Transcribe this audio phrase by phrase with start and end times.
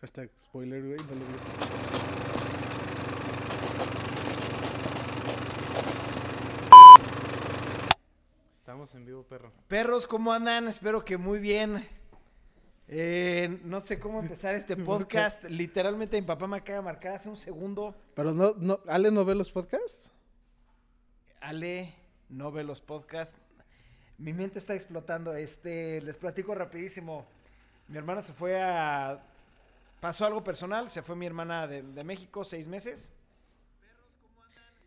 [0.00, 0.96] Hashtag spoiler, güey.
[0.96, 2.48] No lo vi.
[8.54, 9.50] Estamos en vivo, perro.
[9.66, 10.68] Perros, ¿cómo andan?
[10.68, 11.84] Espero que muy bien.
[12.86, 15.42] Eh, no sé cómo empezar este podcast.
[15.44, 17.96] Literalmente mi papá me acaba de marcar hace un segundo.
[18.14, 20.12] Pero no, no, ¿Ale no ve los podcasts?
[21.40, 21.92] Ale,
[22.28, 23.40] no ve los podcasts.
[24.16, 25.34] Mi mente está explotando.
[25.34, 27.26] Este, les platico rapidísimo.
[27.88, 29.24] Mi hermana se fue a...
[30.00, 30.88] Pasó algo personal.
[30.90, 33.12] Se fue mi hermana de, de México seis meses.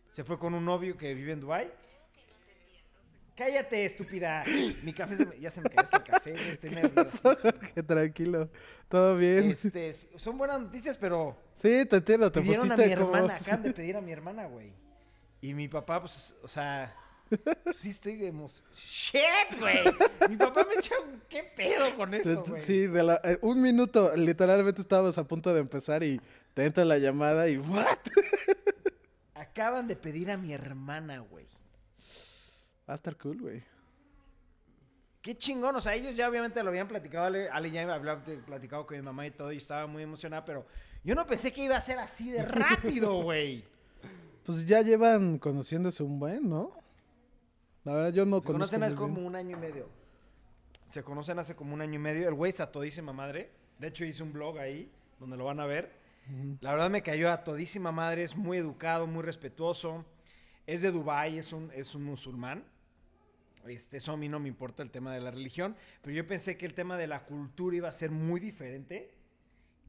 [0.10, 1.72] Se fue con un novio que vive en Dubai.
[3.36, 4.44] Cállate, estúpida.
[4.84, 6.52] Mi café se me- ya se me cayó el café.
[6.52, 7.36] Estoy nervioso.
[7.74, 8.50] Que tranquilo.
[8.88, 9.50] Todo bien.
[9.52, 12.32] Este, son buenas noticias, pero Sí, te entiendo.
[12.32, 13.16] Te pidieron a pusiste mi como...
[13.16, 14.74] hermana, acaban de pedir a mi hermana, güey.
[15.40, 16.94] Y mi papá, pues, o sea,
[17.74, 18.64] sí estoy emos...
[18.76, 19.80] ¡Shit, güey!
[20.30, 20.96] Mi papá me echó,
[21.30, 22.62] ¿qué pedo con esto, güey?
[22.62, 26.20] Sí, de la- eh, un minuto, literalmente estábamos a punto de empezar y
[26.54, 27.98] te entra la llamada y ¿what?
[29.36, 31.46] Acaban de pedir a mi hermana, güey.
[32.90, 33.64] Va a estar cool, güey.
[35.22, 38.88] Qué chingón, o sea, ellos ya obviamente lo habían platicado, Ale, Ale ya había platicado
[38.88, 40.66] con mi mamá y todo, y estaba muy emocionada, pero
[41.04, 43.64] yo no pensé que iba a ser así de rápido, güey.
[44.44, 46.81] Pues ya llevan conociéndose un buen, ¿no?
[47.84, 49.16] La verdad yo no Se conozco conocen hace muy bien.
[49.16, 49.90] como un año y medio.
[50.90, 52.28] Se conocen hace como un año y medio.
[52.28, 53.50] El güey es a todísima madre.
[53.80, 55.92] De hecho, hice un blog ahí donde lo van a ver.
[56.30, 56.58] Ujú.
[56.62, 58.24] La verdad me cayó a todísima madre.
[58.24, 60.06] Es muy educado, muy respetuoso.
[60.68, 62.64] Es de Dubai, es un, es un musulmán.
[63.68, 65.76] Este, eso a mí no me importa el tema de la religión.
[66.02, 69.14] Pero yo pensé que el tema de la cultura iba a ser muy diferente.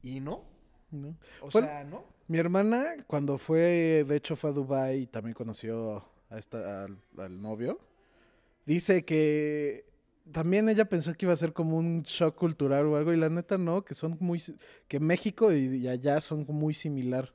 [0.01, 0.43] Y no.
[0.91, 1.15] ¿no?
[1.41, 2.05] O Fue- sea, no.
[2.27, 6.97] Mi hermana, cuando fue, de hecho fue a Dubai y también conoció a esta, al,
[7.17, 7.79] al novio,
[8.65, 9.85] dice que
[10.31, 13.29] también ella pensó que iba a ser como un shock cultural o algo y la
[13.29, 14.41] neta no, que son muy,
[14.87, 17.33] que México y, y allá son muy similar.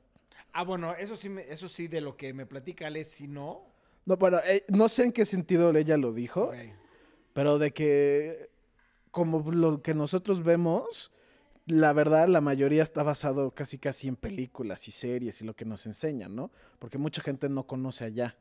[0.53, 3.65] Ah, bueno, eso sí, me- eso sí de lo que me platica Ale, si no.
[4.05, 6.51] No, bueno, eh, no sé en qué sentido ella lo dijo,
[7.33, 8.49] pero de que
[9.11, 11.11] como lo que nosotros vemos,
[11.67, 15.65] la verdad la mayoría está basado casi casi en películas y series y lo que
[15.65, 16.51] nos enseñan, ¿no?
[16.79, 18.35] Porque mucha gente no conoce allá.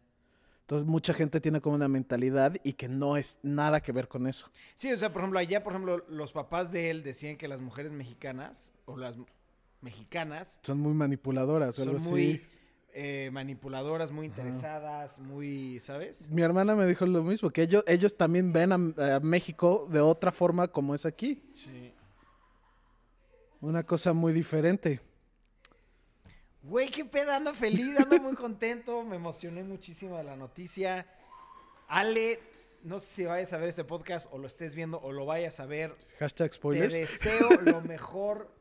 [0.68, 4.26] Entonces mucha gente tiene como una mentalidad y que no es nada que ver con
[4.26, 4.50] eso.
[4.74, 7.62] Sí, o sea, por ejemplo, allá, por ejemplo, los papás de él decían que las
[7.62, 9.16] mujeres mexicanas o las
[9.80, 12.10] mexicanas Son muy manipuladoras o son algo así.
[12.10, 12.42] muy
[12.92, 16.28] eh, manipuladoras, muy interesadas, muy, ¿sabes?
[16.28, 20.00] Mi hermana me dijo lo mismo, que ellos, ellos también ven a, a México de
[20.00, 21.42] otra forma como es aquí.
[21.54, 21.94] Sí.
[23.62, 25.00] Una cosa muy diferente.
[26.62, 31.06] Güey, qué pedo, ando feliz, ando muy contento, me emocioné muchísimo de la noticia.
[31.86, 32.40] Ale,
[32.82, 35.60] no sé si vayas a ver este podcast o lo estés viendo o lo vayas
[35.60, 35.96] a ver.
[36.18, 36.94] Hashtag Te spoilers.
[36.94, 38.52] deseo lo mejor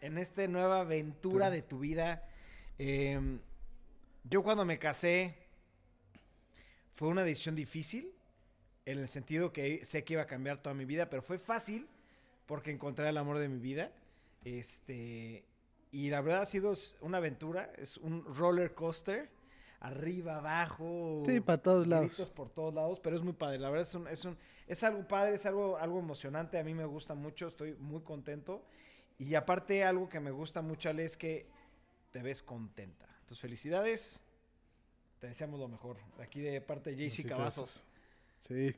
[0.00, 2.22] en esta nueva aventura de tu vida.
[2.78, 3.38] Eh,
[4.24, 5.34] yo cuando me casé
[6.92, 8.12] fue una decisión difícil,
[8.84, 11.88] en el sentido que sé que iba a cambiar toda mi vida, pero fue fácil
[12.46, 13.90] porque encontré el amor de mi vida.
[14.44, 15.44] Este,
[15.92, 16.72] y la verdad ha sido
[17.02, 19.30] una aventura, es un roller coaster,
[19.78, 21.22] arriba, abajo.
[21.26, 22.32] Sí, para todos lados.
[22.34, 23.58] por todos lados, pero es muy padre.
[23.58, 26.58] La verdad es un, es un, es algo padre, es algo, algo emocionante.
[26.58, 28.64] A mí me gusta mucho, estoy muy contento.
[29.18, 31.46] Y aparte, algo que me gusta mucho, Ale, es que
[32.10, 33.06] te ves contenta.
[33.20, 34.18] Entonces, felicidades.
[35.18, 35.98] Te deseamos lo mejor.
[36.20, 37.84] Aquí de parte de JC Cavazos.
[38.38, 38.74] Sí.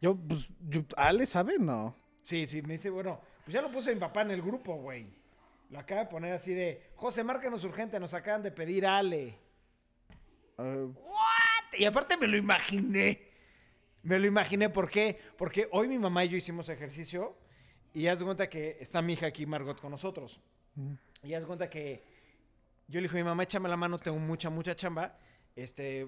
[0.00, 1.58] Yo, pues, yo, ¿Ale sabe?
[1.58, 1.94] No.
[2.22, 5.23] Sí, sí, me dice, bueno, pues ya lo puse mi papá en el grupo, güey.
[5.70, 9.38] Lo acaba de poner así de, José, márcanos urgente, nos acaban de pedir Ale.
[10.58, 10.86] Ah,
[11.76, 13.32] Y aparte me lo imaginé.
[14.02, 15.18] Me lo imaginé, ¿por qué?
[15.38, 17.36] Porque hoy mi mamá y yo hicimos ejercicio
[17.94, 20.40] y haz de cuenta que está mi hija aquí, Margot, con nosotros.
[20.74, 20.92] mm.
[21.22, 22.04] Y haz de cuenta que
[22.86, 25.16] yo le dije mi mamá, échame la mano, tengo mucha, mucha chamba.
[25.56, 26.06] Este,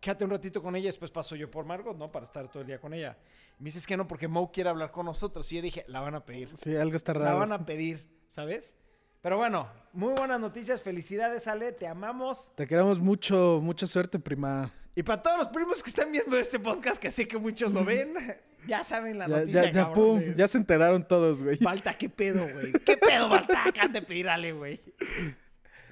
[0.00, 2.12] quédate un ratito con ella, después paso yo por Margot, ¿no?
[2.12, 3.18] Para estar todo el día con ella.
[3.58, 5.50] Y me dices que no, porque Mo quiere hablar con nosotros.
[5.52, 6.56] Y yo dije, la van a pedir.
[6.56, 7.38] sí, algo está La raro.
[7.40, 8.74] van a pedir, ¿sabes?
[9.20, 12.50] Pero bueno, muy buenas noticias, felicidades, Ale, te amamos.
[12.56, 14.72] Te queremos mucho, mucha suerte, prima.
[14.94, 17.84] Y para todos los primos que están viendo este podcast, que sé que muchos lo
[17.84, 18.14] ven,
[18.66, 21.56] ya saben la Ya, noticia, ya, ya, pum, ya se enteraron todos, güey.
[21.58, 22.72] Falta, ¿qué pedo, güey?
[22.72, 23.64] ¿Qué pedo, Balta?
[23.66, 24.80] Acaban de pedir Ale, güey.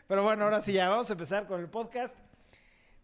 [0.07, 2.17] Pero bueno, ahora sí, ya vamos a empezar con el podcast.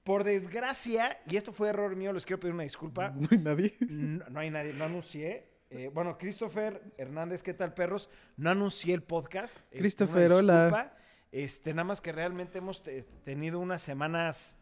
[0.05, 3.11] Por desgracia, y esto fue error mío, les quiero pedir una disculpa.
[3.19, 3.77] No hay nadie.
[3.81, 5.54] No, no hay nadie, no anuncié.
[5.75, 8.09] Eh, bueno, Christopher Hernández, ¿qué tal, perros?
[8.37, 9.59] No anuncié el podcast.
[9.71, 10.95] Este, Christopher, hola.
[11.33, 14.57] Este, nada más que realmente hemos te- tenido unas semanas.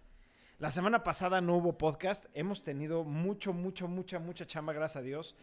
[0.59, 2.25] La semana pasada no hubo podcast.
[2.33, 5.37] Hemos tenido mucho, mucho, mucha, mucha chamba, gracias a Dios.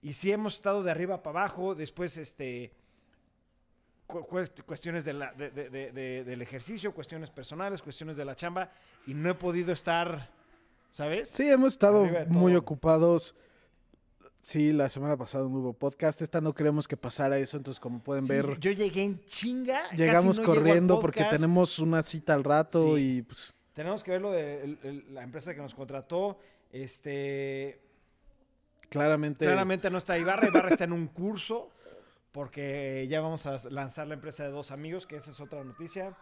[0.00, 1.74] Y sí hemos estado de arriba para abajo.
[1.76, 2.72] Después, este.
[4.08, 8.24] cu- cuest- cuestiones de la- de- de- de- de- del ejercicio, cuestiones personales, cuestiones de
[8.24, 8.70] la chamba,
[9.06, 10.28] y no he podido estar,
[10.90, 11.30] ¿sabes?
[11.30, 13.34] Sí, hemos estado muy ocupados.
[14.42, 16.20] Sí, la semana pasada no hubo podcast.
[16.20, 19.88] Esta no queremos que pasara eso, entonces como pueden Sí, ver, yo llegué en chinga.
[19.92, 23.18] llegamos no corriendo porque tenemos una cita al rato Sí.
[23.18, 26.38] y pues Tenemos que ver lo de el- el- la empresa que nos contrató.
[26.72, 27.80] Este,
[28.90, 29.44] claramente...
[29.46, 30.48] claramente no está Ibarra.
[30.48, 31.70] Ibarra está en un curso
[32.32, 36.14] porque ya vamos a lanzar la empresa de dos amigos, que esa es otra noticia.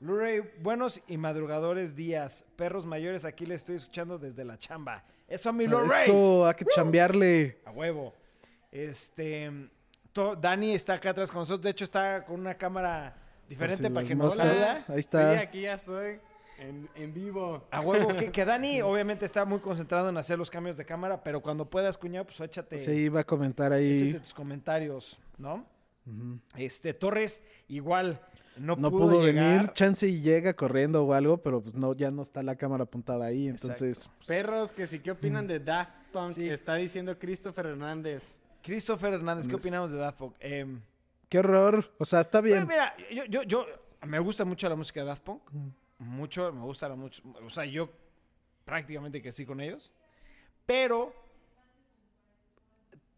[0.00, 2.44] Luray, buenos y madrugadores días.
[2.56, 5.04] Perros mayores, aquí les estoy escuchando desde la chamba.
[5.28, 7.58] Eso, mi o sea, eso, hay que chambearle.
[7.64, 8.14] A huevo.
[8.70, 9.50] Este.
[10.12, 11.62] to- Dani está acá atrás con nosotros.
[11.62, 13.16] De hecho, está con una cámara
[13.48, 14.84] diferente si para que no la.
[14.88, 15.32] Ahí está.
[15.34, 16.20] Sí, aquí ya estoy.
[16.58, 17.66] En, en vivo.
[17.70, 18.14] A huevo.
[18.16, 21.68] Que, que Dani, obviamente, está muy concentrado en hacer los cambios de cámara, pero cuando
[21.68, 24.08] puedas, cuñado, pues échate, Se iba a comentar ahí.
[24.08, 25.66] échate tus comentarios, ¿no?
[26.56, 28.20] Este, Torres, igual,
[28.56, 32.22] no, No pudo, venir, chance y llega corriendo o algo, pero pues no, ya no
[32.22, 34.08] está la cámara apuntada ahí, entonces...
[34.16, 36.32] pues, Perros, que sí, ¿qué opinan de Daft Punk?
[36.32, 36.48] Sí.
[36.48, 38.38] Está diciendo Christopher Hernández.
[38.62, 40.34] Christopher Hernández, ¿qué opinamos de Daft Punk?
[40.40, 40.80] Em,
[41.28, 42.64] qué horror, o sea, está bien.
[42.64, 43.66] Bueno, mira, yo, yo, yo,
[44.06, 45.42] me gusta mucho la música de Daft Punk.
[45.98, 47.22] Mucho, me gusta la mucho.
[47.44, 47.90] O sea, yo
[48.64, 49.92] prácticamente que sí con ellos.
[50.66, 51.14] Pero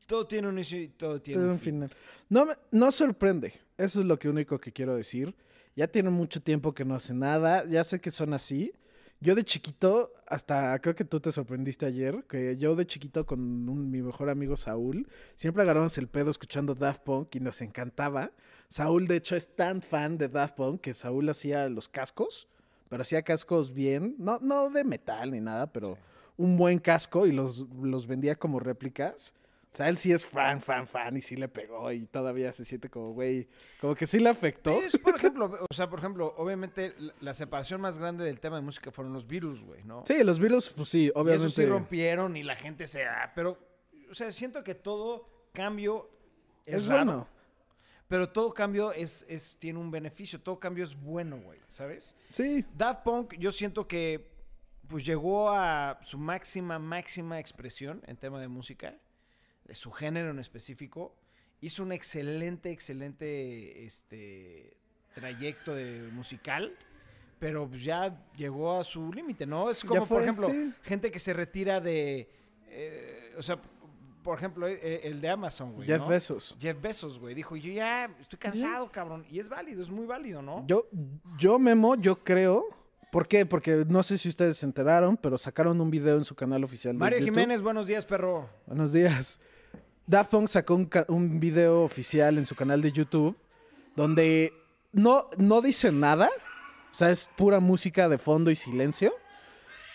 [0.08, 1.74] todo tiene un inicio y todo tiene Todo un un fin.
[1.74, 1.90] final.
[2.30, 3.52] No, no sorprende.
[3.76, 5.34] Eso es lo que único que quiero decir.
[5.76, 7.64] Ya tiene mucho tiempo que no hace nada.
[7.66, 8.72] Ya sé que son así.
[9.20, 13.40] Yo de chiquito, hasta creo que tú te sorprendiste ayer, que yo de chiquito con
[13.68, 18.30] un- mi mejor amigo Saúl, siempre agarramos el pedo escuchando Daft Punk y nos encantaba.
[18.68, 22.46] Saúl, de hecho, es tan fan de Daft Punk que Saúl hacía los cascos,
[22.88, 25.98] pero hacía cascos bien, no, no de metal ni nada, pero
[26.36, 29.34] un buen casco y los, los vendía como réplicas.
[29.72, 32.64] O sea, él sí es fan, fan, fan y sí le pegó y todavía se
[32.64, 33.48] siente como, güey,
[33.80, 34.80] como que sí le afectó.
[34.80, 38.62] Es, por ejemplo, o sea, por ejemplo, obviamente la, separación más grande del tema de
[38.62, 40.04] música fueron los Beatles, güey, ¿no?
[40.06, 41.54] Sí, los Beatles, pues sí, Y eso obviamente.
[41.54, 43.04] sí rompieron y la gente se...
[43.04, 43.58] ah, pero,
[44.10, 46.10] o sea, siento que todo cambio
[46.64, 47.28] es, es raro, bueno.
[48.08, 50.40] Pero todo cambio es, es, tiene un beneficio.
[50.40, 52.16] Todo cambio es bueno, güey, ¿sabes?
[52.28, 54.30] Sí, Daft Punk, yo siento que
[54.88, 58.96] pues llegó a su máxima, máxima expresión en tema de música,
[59.68, 61.14] de su género en específico.
[61.60, 64.76] Hizo un excelente, excelente este,
[65.14, 66.76] trayecto de musical,
[67.38, 69.70] pero pues, ya llegó a su límite, ¿no?
[69.70, 70.72] Es como, por ejemplo, sí.
[70.82, 72.28] gente que se retira de,
[72.68, 73.60] eh, o sea,
[74.22, 75.86] por ejemplo, eh, el de Amazon, güey.
[75.86, 76.08] Jeff ¿no?
[76.08, 76.56] Bezos.
[76.60, 79.24] Jeff Bezos, güey, dijo, yo ya estoy cansado, cabrón.
[79.30, 80.64] Y es válido, es muy válido, ¿no?
[80.66, 80.86] Yo,
[81.38, 82.66] yo, Memo, yo creo.
[83.10, 83.46] ¿Por qué?
[83.46, 86.92] Porque no sé si ustedes se enteraron, pero sacaron un video en su canal oficial
[86.94, 87.34] de Mario YouTube.
[87.34, 88.50] Jiménez, buenos días, perro.
[88.66, 89.40] Buenos días.
[90.08, 90.74] Daft Punk sacó
[91.08, 93.36] un, video oficial en su canal de YouTube
[93.94, 94.54] donde
[94.90, 96.30] no, no dice nada.
[96.90, 99.12] O sea, es pura música de fondo y silencio.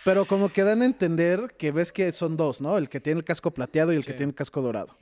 [0.05, 2.77] Pero como que dan a entender que ves que son dos, ¿no?
[2.77, 4.95] El que tiene el casco plateado y el que tiene el casco dorado.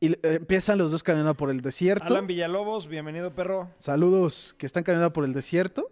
[0.00, 2.12] Y eh, empiezan los dos caminando por el desierto.
[2.12, 3.70] Alan Villalobos, bienvenido, perro.
[3.78, 5.88] Saludos, que están caminando por el desierto.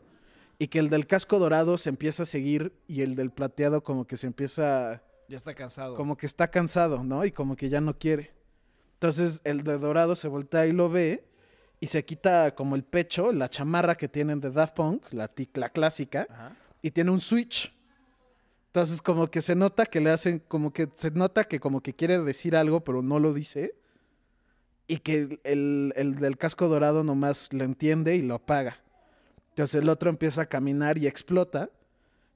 [0.59, 4.07] Y que el del casco dorado se empieza a seguir y el del plateado como
[4.07, 5.95] que se empieza Ya está cansado.
[5.95, 7.25] como que está cansado, ¿no?
[7.25, 8.33] Y como que ya no quiere.
[9.01, 11.25] Entonces el de dorado se voltea y lo ve
[11.81, 15.71] y se quita como el pecho, la chamarra que tienen de Daft Punk, la, la
[15.71, 16.53] clásica, Ajá.
[16.83, 17.75] y tiene un switch.
[18.67, 21.95] Entonces como que se nota que le hacen, como que se nota que como que
[21.95, 23.75] quiere decir algo, pero no lo dice.
[24.87, 28.83] Y que el, el del casco dorado nomás lo entiende y lo apaga.
[29.49, 31.71] Entonces el otro empieza a caminar y explota.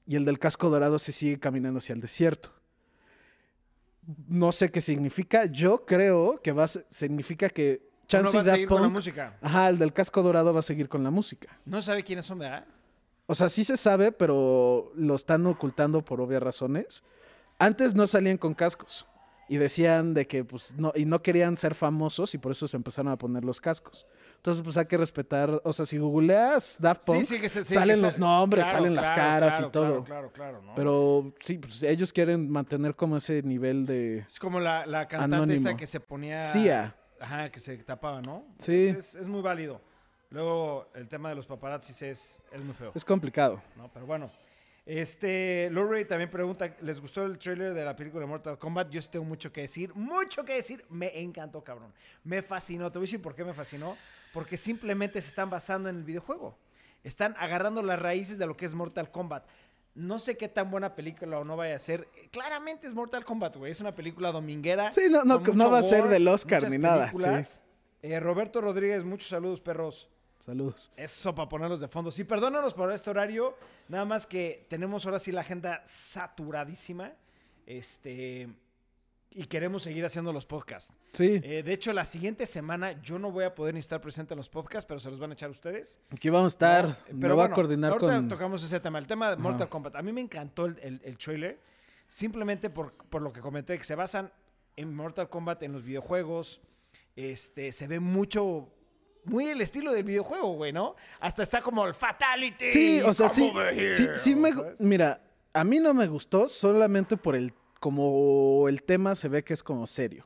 [0.07, 2.51] Y el del casco dorado se sigue caminando hacia el desierto.
[4.27, 5.45] No sé qué significa.
[5.45, 9.37] Yo creo que va a significa que Chance va a seguir con la música.
[9.41, 11.57] Ajá, el del casco dorado va a seguir con la música.
[11.65, 12.65] No sabe quiénes son, ¿verdad?
[13.27, 17.03] O sea, sí se sabe, pero lo están ocultando por obvias razones.
[17.57, 19.07] Antes no salían con cascos
[19.47, 22.77] y decían de que pues no y no querían ser famosos y por eso se
[22.77, 24.07] empezaron a poner los cascos.
[24.37, 27.99] Entonces, pues hay que respetar, o sea, si googleas Daft Punk, que se- sí, salen
[28.01, 30.03] los nombres, claro, salen las claro, caras claro, y todo.
[30.03, 30.75] Claro, claro, claro, ¿no?
[30.75, 35.53] Pero sí, pues ellos quieren mantener como ese nivel de Es como la, la cantante
[35.55, 35.77] esa Anónimo.
[35.77, 36.37] que se ponía...
[36.37, 36.95] CIA.
[37.19, 38.45] Ajá, que se tapaba, ¿no?
[38.59, 38.87] Sí.
[38.87, 39.81] Es, es- es muy válido.
[40.29, 42.91] Luego, el tema de los paparazzis es, es muy feo.
[42.93, 43.61] Es complicado.
[43.77, 43.89] ¿no?
[43.93, 44.29] Pero bueno.
[44.85, 48.91] Este, Lorray también pregunta, ¿les gustó el trailer de la película de Mortal Kombat?
[48.91, 50.85] Yo sí tengo mucho que decir, mucho que decir.
[50.89, 51.91] Me encantó, cabrón.
[52.23, 52.91] Me fascinó.
[52.91, 53.97] Te voy a decir por qué me fascinó.
[54.31, 56.57] Porque simplemente se están basando en el videojuego.
[57.03, 59.45] Están agarrando las raíces de lo que es Mortal Kombat.
[59.95, 62.07] No sé qué tan buena película o no vaya a ser.
[62.31, 63.71] Claramente es Mortal Kombat, güey.
[63.71, 64.91] Es una película dominguera.
[64.91, 67.61] Sí, no, no, no va a ser del Oscar ni nada, películas.
[68.01, 70.09] Eh, Roberto Rodríguez, muchos saludos, perros.
[70.39, 70.91] Saludos.
[70.95, 72.11] Eso para ponerlos de fondo.
[72.11, 73.55] Sí, perdónanos por este horario.
[73.87, 77.13] Nada más que tenemos ahora sí la agenda saturadísima.
[77.65, 78.47] Este.
[79.31, 80.93] Y queremos seguir haciendo los podcasts.
[81.11, 84.33] Sí, Eh, de hecho, la siguiente semana yo no voy a poder ni estar presente
[84.33, 85.99] en los podcasts, pero se los van a echar ustedes.
[86.09, 86.87] aquí vamos a estar.
[86.87, 86.95] ¿no?
[87.27, 88.29] Me voy a coordinar ahorita con.
[88.29, 89.37] tocamos ese tema, el tema de.
[89.37, 89.95] Mortal Kombat.
[89.97, 91.59] A mí me encantó el, el- el trailer,
[92.07, 94.31] simplemente por, por lo que comenté, que se basan
[94.77, 96.61] en Mortal Kombat en los videojuegos.
[97.17, 98.69] Este, se ve mucho,
[99.25, 100.95] muy el estilo del videojuego, güey, ¿no?
[101.19, 102.69] Hasta está como el Fatality.
[102.69, 103.51] Sí, o sea, sí.
[104.15, 104.51] Sí, me.
[104.79, 105.21] Mira,
[105.53, 107.53] a mí no me gustó solamente por el.
[107.79, 110.25] Como el tema se ve que es como serio.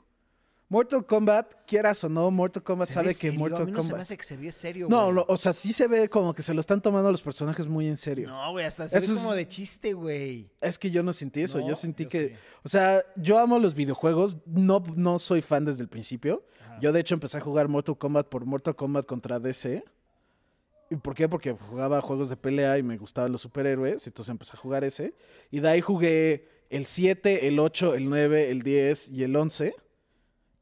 [0.71, 3.83] Mortal Kombat, quieras o no, Mortal Kombat Se sabe que a Mortal mí no se
[3.85, 4.01] me Kombat.
[4.01, 6.61] hace que se ve serio, No, o sea, sí se ve como que se lo
[6.61, 8.27] están tomando los personajes muy en serio.
[8.29, 10.51] No, güey, hasta se Eso ve es- como de chiste, güey.
[10.61, 12.35] Es que yo no sentí eso, No, yo sentí yo que, sí.
[12.63, 16.43] o sea, yo amo los videojuegos, no, no soy fan desde el principio.
[16.63, 16.79] Ajá.
[16.79, 19.83] Yo de hecho empecé a jugar Mortal Kombat por Mortal Kombat contra DC.
[20.91, 21.27] ¿Y por qué?
[21.27, 25.13] Porque jugaba juegos de pelea y me gustaban los superhéroes, entonces empecé a jugar ese.
[25.49, 29.75] Y de ahí jugué el 7, el 8, el 9, el 10 y el 11.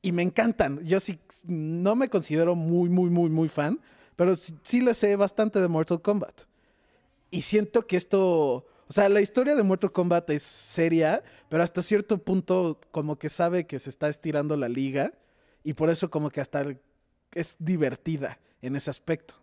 [0.08, 0.80] Y me encantan.
[0.86, 3.82] Yo sí no me considero muy, muy, muy, muy fan,
[4.16, 6.44] pero sí, sí le sé bastante de Mortal Kombat.
[7.30, 11.82] Y siento que esto, o sea, la historia de Mortal Kombat es seria, pero hasta
[11.82, 15.12] cierto punto como que sabe que se está estirando la liga
[15.62, 16.64] y por eso como que hasta
[17.34, 19.36] es divertida en ese aspecto.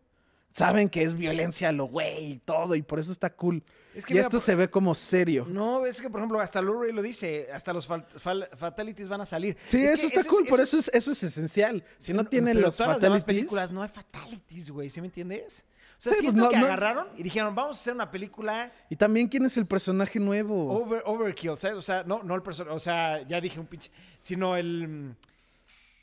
[0.56, 3.60] Saben que es violencia lo güey y todo y por eso está cool.
[3.92, 5.46] Es y mira, esto por- se ve como serio.
[5.48, 9.20] No, es que, por ejemplo, hasta Luray lo dice, hasta los fal- fal- fatalities van
[9.20, 9.56] a salir.
[9.64, 11.82] Sí, Es eso está es- cool, por eso es, eso es esencial.
[11.98, 13.24] Si no, tienen los todas las fatalities...
[13.24, 15.64] películas no hay fatalities, güey, ¿sí me entiendes?
[15.98, 18.10] O sea, Sí, pues siento no- que no- agarraron y dijeron, vamos a hacer una
[18.12, 20.70] película Y también quién es el personaje nuevo.
[20.72, 21.76] over, overkill, ¿sabes?
[21.76, 24.86] O sea, no, no el personaje, o sea, ya dije un pinche, sino el...
[24.86, 25.16] mm,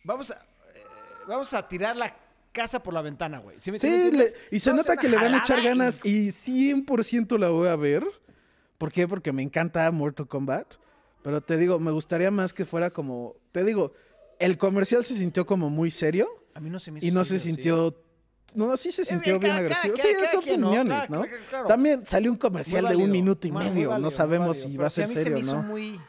[0.03, 0.35] Vamos a,
[0.75, 0.83] eh,
[1.27, 2.13] vamos a tirar la
[2.51, 3.59] casa por la ventana, güey.
[3.59, 4.35] ¿Sí me, sí me Sí, le- entiendes?
[4.51, 8.03] y se nota que le van a echar ganas y 100% la voy a ver.
[8.77, 9.07] ¿Por qué?
[9.07, 10.75] Porque me encanta Mortal Kombat.
[11.23, 13.35] Pero te digo, me gustaría más que fuera como...
[13.51, 13.93] Te digo,
[14.39, 17.23] el comercial se sintió como muy serio A mí no se me hizo y no
[17.23, 17.47] se serio, sí.
[17.49, 18.03] sintió...
[18.55, 19.93] No, sí se sintió bien agresivo.
[19.95, 20.39] cada- sí, cada es ¿no?
[20.39, 21.21] opiniones, ¿no?
[21.21, 21.65] claro, claro.
[21.67, 23.89] También salió un comercial de un minuto y medio.
[23.91, 24.69] válido, no sabemos válido.
[24.71, 25.61] si va a ser mí se serio me o hizo no.
[25.63, 26.01] muy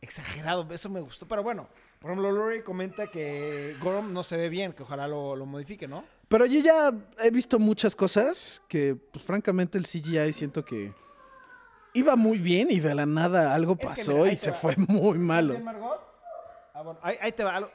[0.00, 1.26] exagerado, eso me gustó.
[1.26, 1.68] Pero bueno,
[2.02, 5.86] por ejemplo, Lori comenta que Gorom no se ve bien, que ojalá lo, lo modifique,
[5.86, 6.04] ¿no?
[6.26, 6.92] Pero yo ya
[7.22, 10.92] he visto muchas cosas que, pues francamente, el CGI siento que
[11.94, 14.56] iba muy bien y de la nada algo pasó mira, y se va.
[14.56, 15.56] fue muy malo.
[16.74, 17.70] Ah, bueno, ahí, ahí te va.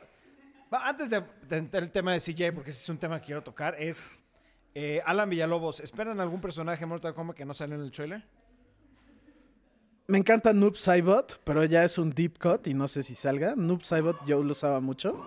[0.71, 3.75] Antes de, entrar el tema de CJ, porque ese es un tema que quiero tocar,
[3.79, 4.11] es
[4.75, 5.79] eh, Alan Villalobos.
[5.79, 8.23] ¿Esperan algún personaje Mortal Kombat que no salió en el trailer?
[10.09, 13.55] Me encanta Noob Saibot, pero ya es un deep cut y no sé si salga.
[13.57, 15.21] Noob Saibot yo lo usaba mucho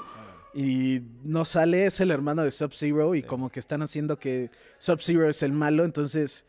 [0.54, 5.28] y no sale, es el hermano de Sub-Zero y como que están haciendo que Sub-Zero
[5.28, 6.46] es el malo, entonces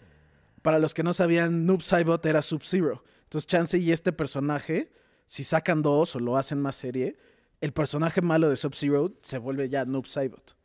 [0.62, 3.04] para los que no sabían, Noob Saibot era Sub-Zero.
[3.24, 4.94] Entonces Chance y este personaje,
[5.28, 7.18] si sacan dos o lo hacen más serie,
[7.60, 10.56] el personaje malo de Sub-Zero se vuelve ya Noob Saibot.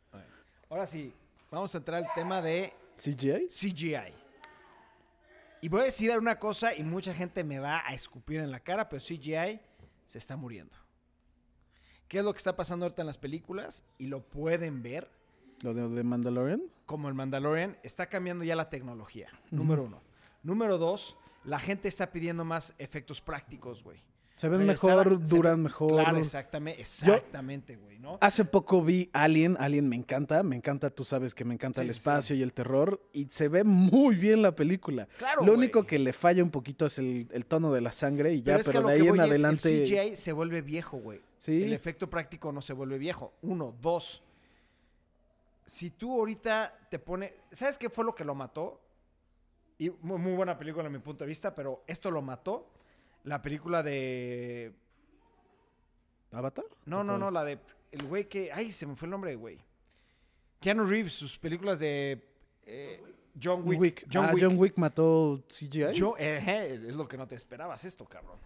[0.69, 1.13] Ahora sí,
[1.51, 3.49] vamos a entrar al tema de ¿CGI?
[3.49, 4.26] CGI.
[5.61, 8.59] Y voy a decir una cosa y mucha gente me va a escupir en la
[8.59, 9.59] cara, pero CGI
[10.05, 10.75] se está muriendo.
[12.07, 13.83] ¿Qué es lo que está pasando ahorita en las películas?
[13.97, 15.09] Y lo pueden ver,
[15.63, 16.61] ¿Lo de, de Mandalorian?
[16.85, 19.29] como el Mandalorian, está cambiando ya la tecnología.
[19.51, 20.01] Número uno.
[20.43, 24.01] Número dos, la gente está pidiendo más efectos prácticos, güey.
[24.37, 25.93] Se ven mejor, duran mejor.
[25.93, 28.19] Claro, exactamente, exactamente, güey, ¿no?
[28.21, 31.87] Hace poco vi Alien, Alien me encanta, me encanta, tú sabes que me encanta Sí,
[31.87, 35.07] el sí, espacio y el terror, y se ve muy bien la película.
[35.17, 38.31] Claro, Lo único que le falla un poquito es el, el tono de la sangre
[38.31, 39.83] y ya, pero de ahí en es, adelante...
[39.83, 41.19] El CGI se vuelve viejo, güey.
[41.39, 41.63] Sí.
[41.63, 43.33] El efecto práctico no se vuelve viejo.
[43.41, 44.21] Uno, dos.
[45.65, 47.33] Si tú ahorita te pones.
[47.51, 48.81] ¿Sabes qué fue lo que lo mató?
[49.79, 52.69] Y muy, muy buena película a mi punto de vista, pero esto lo mató.
[53.27, 54.73] La película de.
[56.31, 56.65] ¿Avatar?
[56.85, 57.59] No, ¿O no, no, la de.
[57.91, 58.51] El güey que.
[58.53, 59.59] Ay, se me fue el nombre, güey.
[60.59, 62.23] Keanu Reeves, sus películas de.
[62.65, 63.01] eh,
[63.41, 63.79] John Wick.
[63.79, 64.07] Wick.
[64.11, 64.43] John Ah, Wick.
[64.43, 65.93] John Wick mató CGI.
[65.93, 68.39] Yo, eh, es lo que no te esperabas esto, cabrón.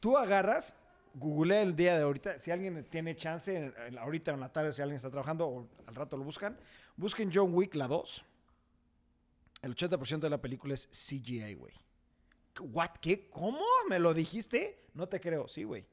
[0.00, 0.74] Tú agarras,
[1.14, 4.72] googlea el día de ahorita, si alguien tiene chance, en- en- ahorita en la tarde,
[4.72, 6.58] si alguien está trabajando o al rato lo buscan,
[6.96, 8.24] busquen John Wick la 2.
[9.62, 11.74] El 80% de la película es CGI, güey.
[12.60, 12.90] ¿What?
[13.00, 13.28] ¿Qué?
[13.30, 13.64] ¿Cómo?
[13.88, 14.78] ¿Me lo dijiste?
[14.94, 15.84] No te creo, sí, güey.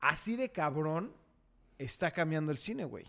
[0.00, 1.12] Así de cabrón
[1.78, 3.06] está cambiando el cine, güey.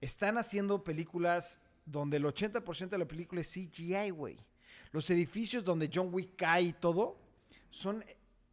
[0.00, 4.36] Están haciendo películas donde el 80% de la película es CGI, güey.
[4.92, 7.16] Los edificios donde John Wick cae y todo
[7.70, 8.04] son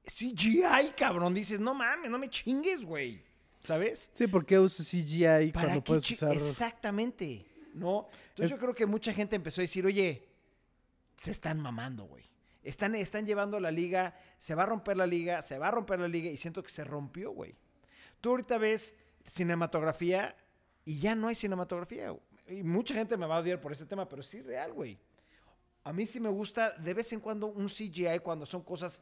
[0.05, 1.33] CGI, cabrón.
[1.33, 3.21] Dices, no mames, no me chingues, güey.
[3.60, 4.10] ¿sabes?
[4.13, 6.33] Sí, porque usas CGI ¿Para cuando puedes usar.
[6.33, 7.45] Exactamente,
[7.75, 8.07] ¿no?
[8.29, 10.27] Entonces Es- yo creo que mucha gente empezó a decir, oye,
[11.15, 12.24] se están mamando, güey.
[12.63, 15.99] Están, están llevando la liga, se va a romper la liga, se va a romper
[15.99, 17.55] la liga y siento que se rompió, güey.
[18.19, 20.35] Tú ahorita ves cinematografía
[20.85, 22.15] y ya no hay cinematografía.
[22.47, 24.99] Y mucha gente me va a odiar por ese tema, pero sí real, güey.
[25.83, 29.01] A mí sí me gusta de vez en cuando un CGI cuando son cosas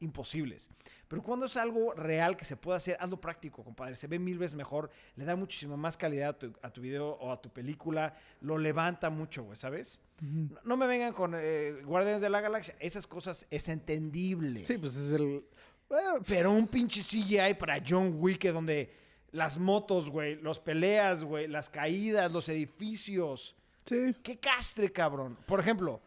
[0.00, 0.68] imposibles.
[1.08, 3.96] Pero cuando es algo real que se puede hacer, hazlo práctico, compadre.
[3.96, 7.10] Se ve mil veces mejor, le da muchísima más calidad a tu, a tu video
[7.10, 10.00] o a tu película, lo levanta mucho, güey, ¿sabes?
[10.20, 14.64] No, no me vengan con eh, Guardianes de la Galaxia, esas cosas es entendible.
[14.64, 15.44] Sí, pues es el.
[15.88, 18.94] bueno, pues, Pero un pinche CGI para John Wick eh, donde
[19.32, 23.54] las motos, güey, los peleas, güey, las caídas, los edificios.
[23.84, 24.16] Sí.
[24.22, 25.36] ¡Qué castre, cabrón!
[25.46, 26.00] Por ejemplo,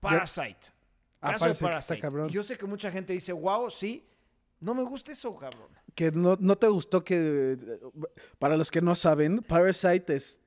[0.00, 0.72] Parasite.
[1.20, 2.28] Ah, Caso de Parasite está cabrón.
[2.30, 4.06] Yo sé que mucha gente dice, wow, sí.
[4.60, 5.68] No me gusta eso, cabrón.
[5.94, 7.56] Que no, no te gustó que.
[8.38, 10.38] Para los que no saben, Parasite es.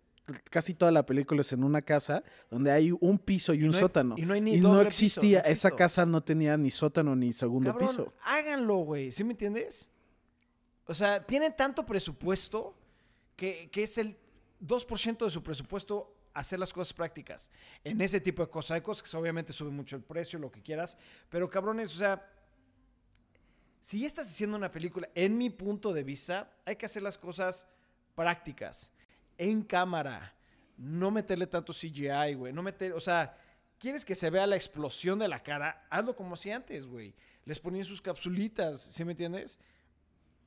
[0.49, 3.75] Casi toda la película es en una casa donde hay un piso y un no
[3.75, 4.15] hay- sótano.
[4.17, 7.13] y no hay ni y no piso, existía, no esa casa no tenía ni sótano
[7.13, 8.13] ni segundo Cabrón, piso.
[8.23, 9.11] háganlo, güey.
[9.11, 9.91] ¿Sí me entiendes?
[10.85, 12.73] O sea, tienen tanto presupuesto
[13.35, 14.15] que, que es el
[14.65, 17.49] 2% de su presupuesto hacer las cosas prácticas.
[17.83, 18.71] En ese tipo de cosas.
[18.71, 20.97] Hay cosas que obviamente suben mucho el precio, lo que quieras.
[21.29, 22.29] Pero cabrones, o sea,
[23.81, 27.17] si ya estás haciendo una película, en mi punto de vista, hay que hacer las
[27.17, 27.67] cosas
[28.15, 28.91] prácticas,
[29.37, 30.33] en cámara,
[30.77, 33.37] no meterle tanto CGI, güey, no meter, o sea,
[33.79, 37.13] quieres que se vea la explosión de la cara, hazlo como si antes, güey.
[37.45, 39.59] Les ponían sus capsulitas, ¿sí me entiendes?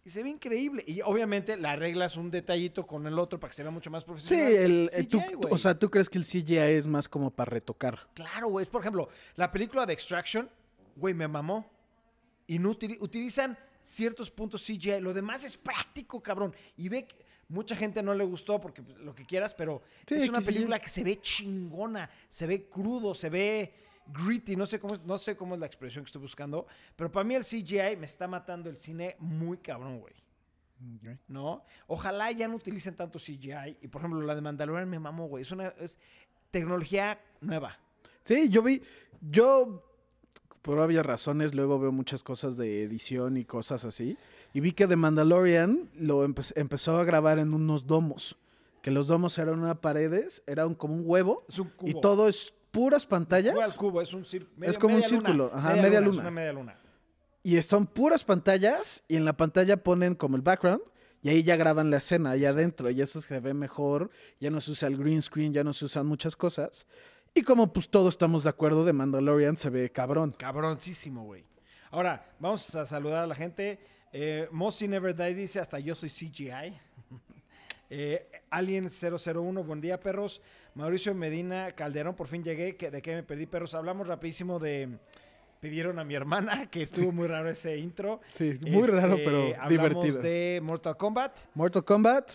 [0.06, 0.84] Y se ve increíble.
[0.86, 4.04] Y obviamente le arreglas un detallito con el otro para que se vea mucho más
[4.04, 4.52] Sí, profesional.
[4.52, 5.52] el, el- tú- CGI, tú- güey.
[5.54, 8.06] o sea, ¿tú crees que el CGI es más como para retocar?
[8.14, 8.66] Claro, güey.
[8.66, 10.48] Por ejemplo, la película de Extraction,
[10.94, 11.68] güey, me mamó.
[12.46, 15.00] Y no utili- utilizan ciertos puntos CGI.
[15.00, 16.54] Lo demás es práctico, cabrón.
[16.76, 17.16] Y ve que
[17.48, 20.44] mucha gente no le gustó porque pues, lo que quieras, pero Sí, es una que
[20.44, 20.52] sí.
[20.52, 23.74] película que se ve chingona, se ve crudo, se ve
[24.08, 24.56] gritty.
[24.56, 26.66] No sé cómo, es- no sé cómo es la expresión que estoy buscando,
[26.96, 30.14] pero para mí el CGI me está matando el cine muy cabrón, güey.
[31.28, 31.64] ¿no?
[31.86, 33.78] Ojalá ya no utilicen tanto CGI.
[33.80, 35.42] Y por ejemplo, la de Mandalorian me mamó, güey.
[35.42, 35.98] Es una es
[36.50, 37.78] tecnología nueva.
[38.24, 38.82] Sí, yo vi,
[39.22, 39.82] yo
[40.62, 44.18] por obvias razones luego veo muchas cosas de edición y cosas así.
[44.52, 48.36] Y vi que The Mandalorian lo empe- empezó a grabar en unos domos.
[48.82, 51.44] Que los domos eran unas paredes, eran como un huevo.
[51.48, 51.88] Es un cubo.
[51.88, 53.76] Y todo es puras pantallas.
[53.76, 54.66] Cubo, es un círculo.
[54.66, 56.20] Es como un círculo, ajá, media luna.
[56.20, 56.78] una media luna.
[57.42, 59.04] Y son puras pantallas.
[59.08, 60.82] Y en la pantalla ponen como el background.
[61.22, 62.90] Y ahí ya graban la escena, allá adentro.
[62.90, 64.10] Y eso se ve mejor.
[64.40, 66.86] Ya no se usa el green screen, ya no se usan muchas cosas.
[67.34, 70.34] Y como pues todos estamos de acuerdo, de Mandalorian se ve cabrón.
[70.38, 71.44] Cabroncísimo, güey.
[71.90, 73.78] Ahora, vamos a saludar a la gente.
[74.12, 76.50] Eh, Mossy Never Die dice, hasta yo soy CGI.
[77.88, 80.42] Eh, Alien 001, buen día, perros.
[80.76, 82.74] Mauricio Medina Calderón, por fin llegué.
[82.74, 83.74] ¿De qué me perdí, perros?
[83.74, 84.98] Hablamos rapidísimo de...
[85.58, 88.20] Pidieron a mi hermana, que estuvo muy raro ese intro.
[88.28, 90.18] Sí, muy raro, Este, pero hablamos divertido.
[90.22, 91.38] de Mortal Kombat.
[91.54, 92.30] Mortal Kombat,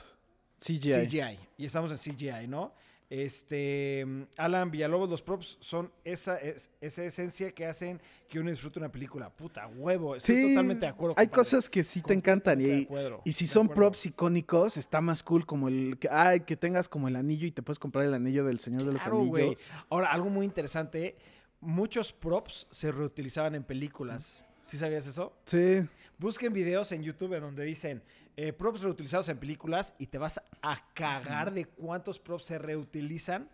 [0.59, 1.05] CGI.
[1.07, 1.39] CGI.
[1.57, 2.73] Y estamos en CGI, ¿no?
[3.11, 4.05] Este,
[4.37, 8.89] Alan Villalobos, los props son esa, es- esa esencia que hacen que uno disfrute una
[8.91, 9.29] película.
[9.29, 10.15] Puta huevo.
[10.15, 11.15] Estoy Sí, totalmente de acuerdo.
[11.17, 11.35] hay compadre.
[11.35, 13.81] cosas que sí te encantan y, acuerdo, y si son acuerdo.
[13.81, 17.51] props icónicos, está más cool como el que, ay, que tengas como el anillo y
[17.51, 19.05] te puedes comprar el anillo del Señor de los.
[19.05, 19.69] Anillos.
[19.89, 21.17] Ahora, algo muy interesante.
[21.59, 24.45] Muchos props se reutilizaban en películas.
[24.63, 25.33] ¿Sí sabías eso?
[25.45, 25.81] Sí.
[26.17, 28.01] Busquen videos en YouTube en donde dicen
[28.37, 33.49] eh, props reutilizados en películas y te vas a cagar de cuántos props se reutilizan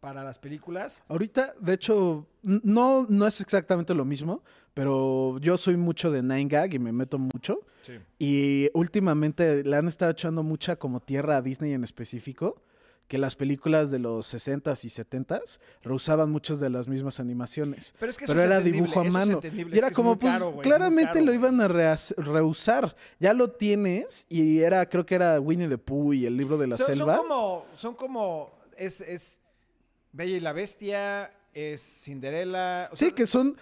[0.00, 1.02] para las películas.
[1.08, 4.42] Ahorita, de hecho, no, no es exactamente lo mismo,
[4.74, 7.60] pero yo soy mucho de Nine Gag y me meto mucho.
[7.82, 7.94] Sí.
[8.18, 12.62] Y últimamente le han estado echando mucha como tierra a Disney en específico,
[13.08, 17.94] que las películas de los 60s y 70s reusaban muchas de las mismas animaciones.
[17.98, 19.40] Pero es que pero era dibujo a es mano.
[19.42, 22.94] Y era como, pues, caro, claramente caro, lo iban a rehac- reusar.
[23.18, 26.66] Ya lo tienes y era, creo que era Winnie the Pooh y el libro de
[26.66, 27.16] la son, son selva.
[27.16, 29.40] como, son como, es, es
[30.12, 32.90] Bella y la Bestia, es Cinderella.
[32.92, 33.56] o Sí, que son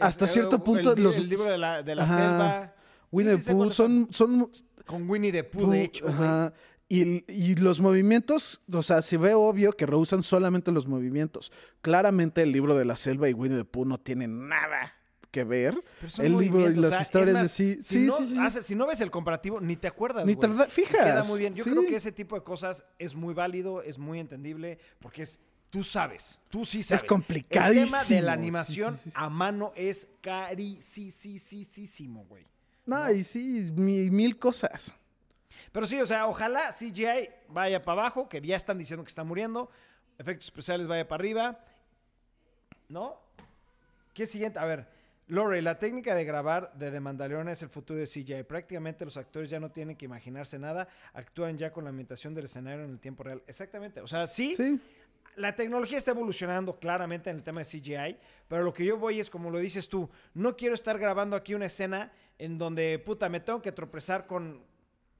[0.00, 1.16] hasta cierto el punto li- los...
[1.16, 2.74] El libro de la, de la selva.
[3.12, 4.50] Winnie the sí Pooh son, son
[4.84, 6.08] Con Winnie the Pooh, de hecho.
[6.08, 6.52] Ajá.
[6.90, 11.52] Y, y los movimientos, o sea, se ve obvio que rehusan solamente los movimientos.
[11.82, 14.94] Claramente el libro de la selva y Winnie the Pooh no tienen nada
[15.30, 15.84] que ver.
[16.00, 17.76] Pero son El libro y las o sea, es historias de sí.
[17.82, 18.62] Si, Sí, no sí, sí.
[18.62, 20.96] si no ves el comparativo, ni te acuerdas, Ni te fijas.
[21.04, 21.52] Queda muy bien.
[21.52, 25.38] Yo creo que ese tipo de cosas es muy válido, es muy entendible, porque es,
[25.68, 27.02] tú sabes, tú sí sabes.
[27.02, 27.84] El complicadísimo.
[27.86, 29.16] tema de la animación sí, sí, sí.
[29.18, 32.46] a mano es carísimo, güey.
[32.86, 34.94] No, y sí, mi- mil cosas.
[35.72, 39.24] Pero sí, o sea, ojalá CGI vaya para abajo, que ya están diciendo que está
[39.24, 39.70] muriendo.
[40.18, 41.64] Efectos especiales vaya para arriba.
[42.88, 43.20] ¿No?
[44.14, 44.58] ¿Qué siguiente?
[44.58, 44.88] A ver,
[45.28, 48.44] Lore, la técnica de grabar de The Mandalorian es el futuro de CGI.
[48.44, 52.46] Prácticamente los actores ya no tienen que imaginarse nada, actúan ya con la ambientación del
[52.46, 53.42] escenario en el tiempo real.
[53.46, 54.00] Exactamente.
[54.00, 54.80] O sea, sí, Sí,
[55.38, 58.16] la tecnología está evolucionando claramente en el tema de CGI,
[58.48, 61.54] pero lo que yo voy es, como lo dices tú, no quiero estar grabando aquí
[61.54, 64.62] una escena en donde, puta, me tengo que tropezar con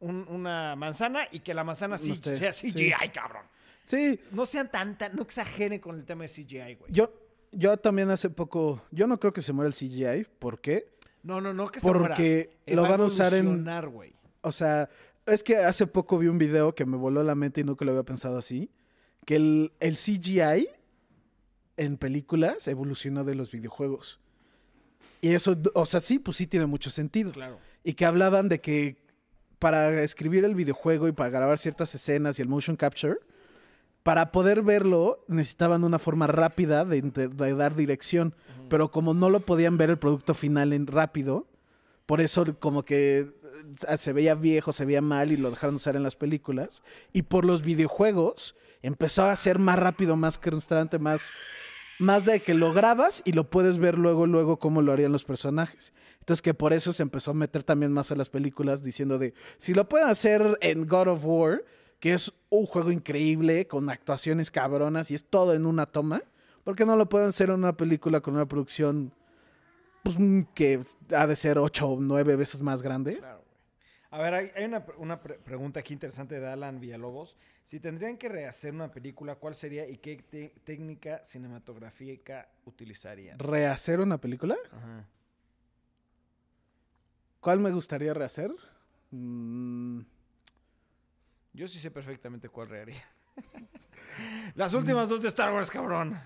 [0.01, 2.73] un- una manzana y que la manzana sí esté, sea sí.
[2.73, 3.43] CGI, cabrón.
[3.85, 4.21] sí.
[4.33, 6.93] No sean tan, tan- no exageren con el tema de CGI, güey.
[6.93, 7.13] Yo,
[7.53, 10.27] yo también hace poco, yo no creo que se muera el CGI.
[10.39, 10.89] ¿Por qué?
[11.23, 12.09] No, no, no que se muera.
[12.15, 13.65] Porque Eh, lo va van a usar en...
[13.91, 14.13] güey.
[14.43, 14.89] O sea,
[15.27, 17.91] es que hace poco vi un video que me voló la mente y nunca lo
[17.91, 18.71] había pensado así.
[19.27, 20.69] Que el, el CGI
[21.77, 24.21] en películas evolucionó de los videojuegos.
[25.21, 27.33] Y eso, o sea, sí, pues sí tiene mucho sentido.
[27.33, 27.59] Claro.
[27.85, 28.97] Y que hablaban de que
[29.59, 33.17] para escribir el videojuego y para grabar ciertas escenas y el motion capture,
[34.03, 38.35] para poder verlo necesitaban una forma rápida de, de- de dar dirección.
[38.71, 41.47] Pero como no lo podían ver el producto final en rápido,
[42.07, 43.31] por eso como que
[43.89, 46.83] eh, se veía viejo, se veía mal y lo dejaron usar en las películas.
[47.13, 51.33] Y por los videojuegos empezó a ser más rápido, más constante, más,
[51.99, 55.25] más de que lo grabas y lo puedes ver luego, luego cómo lo harían los
[55.25, 55.93] personajes.
[56.21, 59.35] Entonces que por eso se empezó a meter también más a las películas diciendo de,
[59.59, 61.65] si lo pueden hacer en God of War,
[62.01, 66.23] que es un juego increíble, con actuaciones cabronas y es todo en una toma,
[66.65, 69.13] ¿por qué no lo pueden hacer en una película con una producción
[70.03, 70.17] pues,
[70.55, 70.81] que
[71.15, 73.19] ha de ser ocho o nueve veces más grande?
[73.19, 73.38] Claro.
[74.11, 77.37] A ver, hay, hay una, una pre- pregunta aquí interesante de Alan Villalobos.
[77.65, 80.17] Si tendrían que rehacer una película, ¿cuál sería y qué
[80.65, 83.39] técnica cinematográfica utilizarían?
[83.39, 84.57] ¿Rehacer una película?
[84.73, 85.05] Ajá.
[87.41, 88.51] ¿Cuál me gustaría rehacer?
[89.11, 90.01] Mm,
[91.53, 93.05] Yo sí sé perfectamente cuál reharía.
[94.55, 96.19] Las últimas dos de Star Wars, cabrón.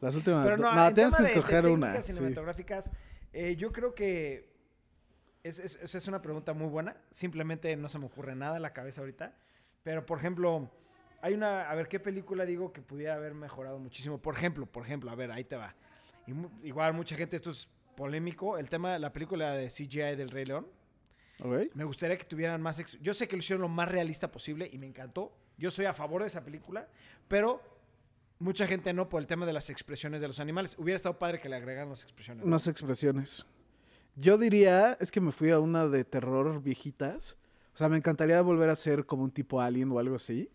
[0.00, 0.44] las últimas.
[0.44, 1.86] Pero do- no, no, en tienes que de- de escoger una.
[1.88, 2.12] técnicas sí.
[2.12, 2.90] cinematográficas,
[3.32, 4.51] eh, yo creo que
[5.42, 6.96] es, es- es- una pregunta muy buena.
[7.10, 9.34] Simplemente no se me ocurre nada en la cabeza ahorita.
[9.82, 10.70] Pero, por ejemplo,
[11.20, 11.68] hay una...
[11.70, 14.18] A ver, ¿qué película digo que pudiera haber mejorado muchísimo?
[14.18, 15.74] Por ejemplo, por ejemplo, a ver, ahí te va.
[16.26, 16.32] Y
[16.68, 18.58] igual mucha gente, esto es polémico.
[18.58, 20.66] El tema de la película de CGI del Rey León.
[21.42, 21.74] Ok.
[21.74, 22.78] Me gustaría que tuvieran más...
[22.78, 25.36] ex- Yo sé que lo hicieron lo más realista posible y me encantó.
[25.58, 26.88] Yo soy a favor de esa película,
[27.28, 27.60] pero
[28.38, 30.76] mucha gente no por el tema de las expresiones de los animales.
[30.78, 32.42] Hubiera estado padre que le agregaran las expresiones.
[32.44, 32.48] ¿no?
[32.48, 33.46] Unas expresiones.
[34.14, 37.36] Yo diría, es que me fui a una de terror viejitas.
[37.74, 40.50] O sea, me encantaría volver a ser como un tipo alien o algo así.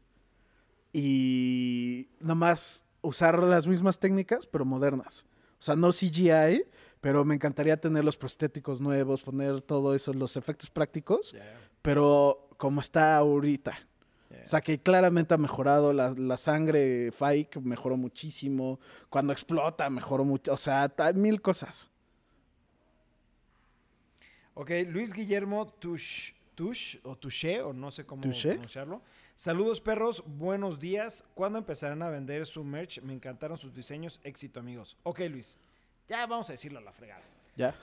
[0.94, 5.26] Y nomás usar las mismas técnicas, pero modernas.
[5.60, 6.66] O sea, no CGI,
[7.02, 11.36] pero me encantaría tener los prostéticos nuevos, poner todo eso, los efectos prácticos,
[11.82, 13.78] pero como está ahorita.
[14.44, 15.94] O sea, que claramente ha mejorado.
[15.94, 18.80] La, la sangre fake mejoró muchísimo.
[19.10, 20.54] Cuando explota, mejoró mucho.
[20.54, 21.90] O sea, mil cosas.
[24.60, 29.02] Ok, Luis Guillermo Tush, Tush o Touché, o no sé cómo pronunciarlo.
[29.36, 31.24] Saludos perros, buenos días.
[31.36, 33.00] ¿Cuándo empezarán a vender su merch?
[33.04, 34.20] Me encantaron sus diseños.
[34.24, 34.98] Éxito, amigos.
[35.04, 35.60] Ok, Luis.
[36.10, 37.22] Ya vamos a decirlo a la fregada.
[37.56, 37.76] Ya.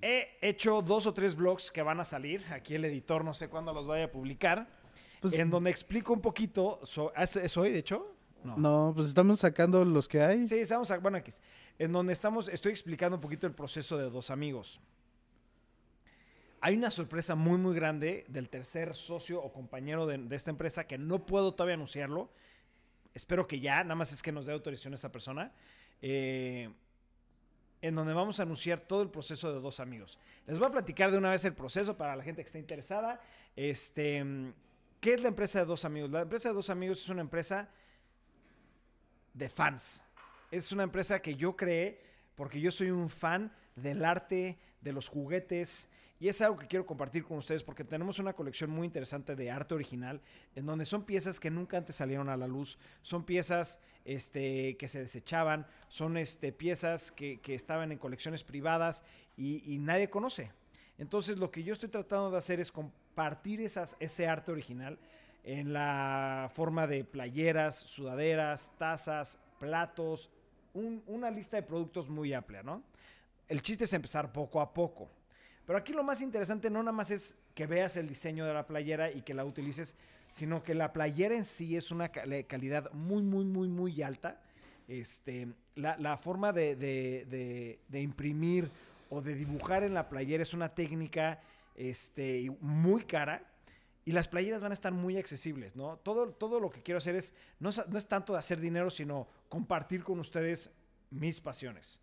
[0.00, 2.44] He hecho dos o tres blogs que van a salir.
[2.52, 4.68] Aquí el editor no sé cuándo los vaya a publicar.
[5.20, 6.78] Pues, en donde explico un poquito.
[6.84, 8.14] so- ¿es, es hoy, de hecho?
[8.44, 10.46] No, pues estamos sacando los que hay.
[10.46, 11.32] Sí, estamos, bueno, aquí.
[11.80, 14.80] En donde estamos, estoy explicando un poquito el proceso de dos amigos.
[16.64, 20.96] Hay una sorpresa muy, muy grande del tercer socio o compañero de, esta empresa que
[20.96, 22.30] no puedo todavía anunciarlo.
[23.14, 25.50] Espero que ya, nada más es que nos dé autorización esta persona.
[26.00, 26.72] Eh,
[27.80, 30.20] en donde vamos a anunciar todo el proceso de dos amigos.
[30.46, 33.20] Les voy a platicar de una vez el proceso para la gente que esté interesada.
[33.56, 34.24] Este,
[35.00, 36.12] ¿Qué es la empresa de dos amigos?
[36.12, 37.68] La empresa de dos amigos es una empresa
[39.34, 40.04] de fans.
[40.52, 42.00] Es una empresa que yo creé
[42.36, 45.88] porque yo soy un fan del arte, de los juguetes,
[46.22, 49.50] y es algo que quiero compartir con ustedes porque tenemos una colección muy interesante de
[49.50, 50.20] arte original,
[50.54, 54.86] en donde son piezas que nunca antes salieron a la luz, son piezas este, que
[54.86, 59.02] se desechaban, son este, piezas que, que estaban en colecciones privadas
[59.36, 60.52] y, y nadie conoce.
[60.96, 65.00] Entonces lo que yo estoy tratando de hacer es compartir esas, ese arte original
[65.42, 70.30] en la forma de playeras, sudaderas, tazas, platos,
[70.72, 72.80] un- una lista de productos muy amplia, ¿no?
[73.48, 75.10] El chiste es empezar poco a poco.
[75.66, 78.66] Pero aquí lo más interesante no nada más es que veas el diseño de la
[78.66, 79.94] playera y que la utilices,
[80.30, 84.40] sino que la playera en sí es una cali- calidad muy, muy, muy, muy alta.
[84.88, 88.70] Este, la, la forma de, de- de- de imprimir
[89.10, 91.40] o de dibujar en la playera es una técnica
[91.76, 93.48] este, muy cara
[94.04, 95.96] Y las playeras van a estar muy accesibles, ¿no?
[95.98, 98.90] Todo, todo lo que quiero hacer es, no, es- no es tanto de hacer dinero,
[98.90, 100.70] sino compartir con ustedes
[101.10, 102.00] mis pasiones.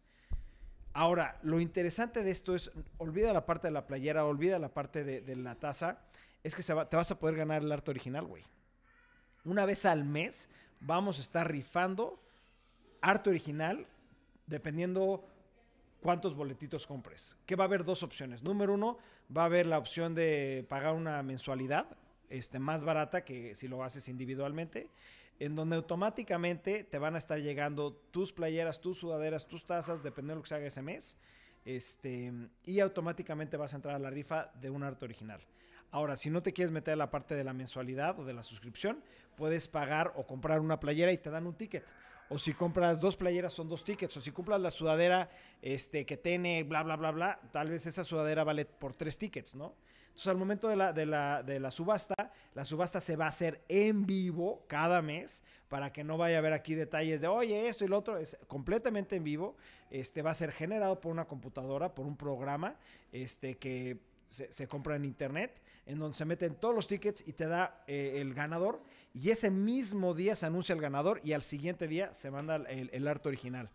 [0.94, 5.04] Ahora, lo interesante de esto es, olvida la parte de la playera, olvida la parte
[5.04, 6.00] de, la taza,
[6.44, 8.44] es que se va- te vas a poder ganar el arte original, güey.
[9.46, 10.50] Una vez al mes
[10.80, 12.20] vamos a estar rifando
[13.02, 13.86] arte original,
[14.48, 15.26] dependiendo
[16.02, 17.38] cuántos boletitos compres.
[17.46, 18.42] Que va a haber dos opciones.
[18.44, 18.98] Número uno,
[19.36, 21.86] va a haber la opción de pagar una mensualidad
[22.30, 24.90] este, más barata que si lo haces individualmente,
[25.40, 30.34] en donde automáticamente te van a estar llegando tus playeras, tus sudaderas, tus tazas, dependiendo
[30.34, 31.18] de lo que se haga ese mes.
[31.66, 32.32] Este,
[32.64, 35.42] y automáticamente vas a entrar a la rifa de un arte original.
[35.92, 38.44] Ahora, si no te quieres meter a la parte de la mensualidad o de la
[38.44, 39.02] suscripción,
[39.36, 41.84] puedes pagar o comprar una playera y te dan un ticket.
[42.30, 44.16] O si compras dos playeras son dos tickets.
[44.18, 48.04] O si compras la sudadera este, que tiene bla, bla, bla, bla, tal vez esa
[48.04, 49.74] sudadera vale por tres tickets, ¿no?
[50.20, 53.30] Entonces al momento de la, de la, de la subasta, la subasta se va a
[53.30, 57.70] hacer en vivo cada mes para que no vaya a haber aquí detalles de, oye,
[57.70, 59.56] esto y lo otro, es completamente en vivo.
[59.90, 62.76] Este va a ser generado por una computadora, por un programa
[63.14, 67.48] este, que se, compra en internet, en donde se meten todos los tickets y te
[67.48, 68.84] da eh, el ganador.
[69.14, 72.90] Y ese mismo día se anuncia el ganador y al siguiente día se manda el,
[72.92, 73.70] el arte original.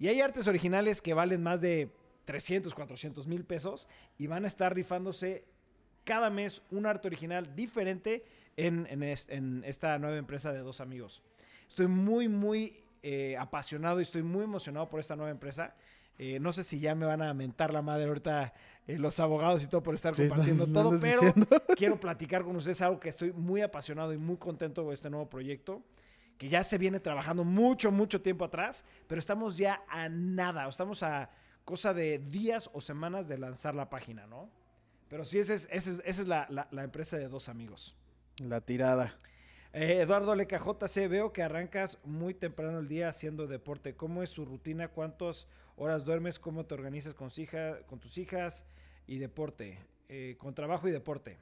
[0.00, 1.92] Y hay artes originales que valen más de
[2.24, 5.44] 300, 400 mil pesos y van a estar rifándose
[6.06, 8.24] cada mes un arte original diferente
[8.56, 11.22] en, en est- en esta nueva empresa de dos amigos.
[11.68, 15.74] Estoy muy, muy eh, apasionado y estoy muy emocionado por esta nueva empresa.
[16.18, 18.54] Eh, no sé si ya me van a mentar la madre ahorita
[18.86, 21.46] eh, los abogados y todo por estar Sí, compartiendo no- todo, pero diciendo.
[21.76, 25.28] quiero platicar con ustedes algo que estoy muy apasionado y muy contento con este nuevo
[25.28, 25.82] proyecto,
[26.38, 31.02] que ya se viene trabajando mucho, mucho tiempo atrás, pero estamos ya a nada, estamos
[31.02, 31.28] a
[31.64, 34.48] cosa de días o semanas de lanzar la página, ¿no?
[35.08, 37.94] Pero sí, esa es, esa es, esa es la, la- la empresa de dos amigos.
[38.42, 39.14] La tirada.
[39.72, 43.94] Eh, Eduardo LKJC, veo que arrancas muy temprano el día haciendo deporte.
[43.94, 44.88] ¿Cómo es su rutina?
[44.88, 46.38] ¿Cuántas horas duermes?
[46.38, 48.64] ¿Cómo te organizas con, hija- con tus hijas?
[49.06, 49.78] Y deporte.
[50.08, 51.36] Eh, con trabajo y deporte.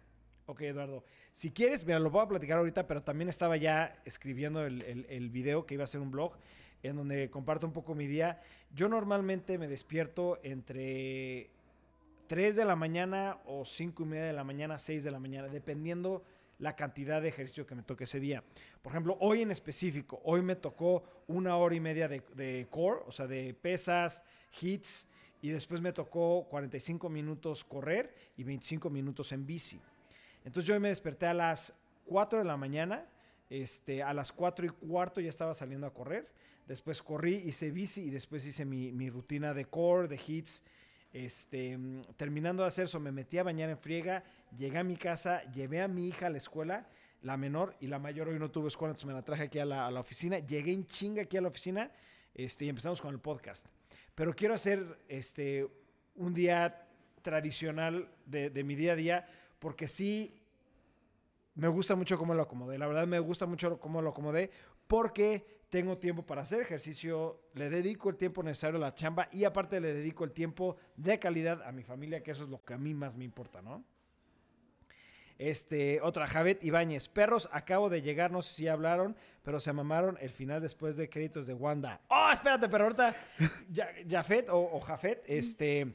[0.47, 1.05] Ok, Eduardo.
[1.33, 5.07] Si quieres, mira, lo voy a platicar ahorita, pero también estaba ya escribiendo el, el-
[5.09, 6.35] el video que iba a ser un blog
[6.83, 8.43] en donde comparto un poco mi día.
[8.75, 11.51] Yo normalmente me despierto entre
[12.27, 15.49] 3 de la mañana o 5 y media de la mañana, 6 de la mañana,
[15.49, 16.25] dependiendo
[16.59, 18.43] la cantidad de ejercicio que me toque ese día.
[18.83, 23.13] Por ejemplo, hoy en específico, hoy me tocó una hora y media de, core, o
[23.13, 24.23] sea, de pesas,
[24.61, 25.07] hits,
[25.43, 29.81] y después me tocó 45 minutos correr y 25 minutos en bici.
[30.45, 31.75] Entonces yo me desperté a las
[32.07, 33.07] 4 de la mañana,
[33.51, 36.31] este, a las 4 y cuarto ya estaba saliendo a correr,
[36.67, 40.63] después corrí, hice bici y después hice mi, mi rutina de core, de hits,
[41.15, 44.25] este, mm, terminando de hacer eso, me metí a bañar en friega,
[44.59, 46.89] llegué a mi casa, llevé a mi hija a la escuela,
[47.23, 49.65] la menor y la mayor hoy no tuvo escuela, entonces me la traje aquí a
[49.65, 51.91] la, oficina, llegué en chinga aquí a la oficina
[52.35, 53.69] este, y empezamos con el podcast.
[54.15, 55.67] Pero quiero hacer este,
[56.17, 56.85] un día
[57.23, 59.29] tradicional de, de mi día a día,
[59.61, 60.43] porque sí
[61.55, 62.77] me gusta mucho cómo lo acomodé.
[62.77, 64.51] La verdad me gusta mucho cómo lo acomodé,
[64.89, 69.43] porque tengo tiempo para hacer ejercicio, le dedico el tiempo necesario a la chamba y
[69.43, 72.75] aparte le dedico el tiempo de calidad a mi familia, que eso es lo que
[72.75, 73.83] a mí más me importa, ¿no?
[75.37, 77.09] Este, otra, Javet Ibáñez.
[77.09, 81.11] Perros, acabo de llegar, no sé si hablaron, pero se mamaron el final después de
[81.11, 82.01] créditos de Wanda.
[82.07, 83.17] Oh, espérate, pero ahorita,
[84.09, 85.93] Jafet o, o Jafet, este,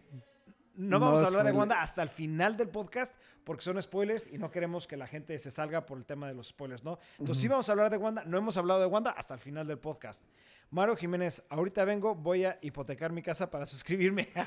[0.80, 1.52] no No vamos a hablar de.
[1.52, 3.13] Wanda hasta el final del podcast
[3.44, 6.34] porque son spoilers y no queremos que la gente se salga por el tema de
[6.36, 7.00] los spoilers, ¿no?
[7.18, 9.68] Entonces sí vamos a hablar de Wanda, no hemos hablado de Wanda hasta el final
[9.68, 10.24] del podcast.
[10.72, 14.30] Mario Jiménez, ahorita vengo, voy a hipotecar mi casa para suscribirme.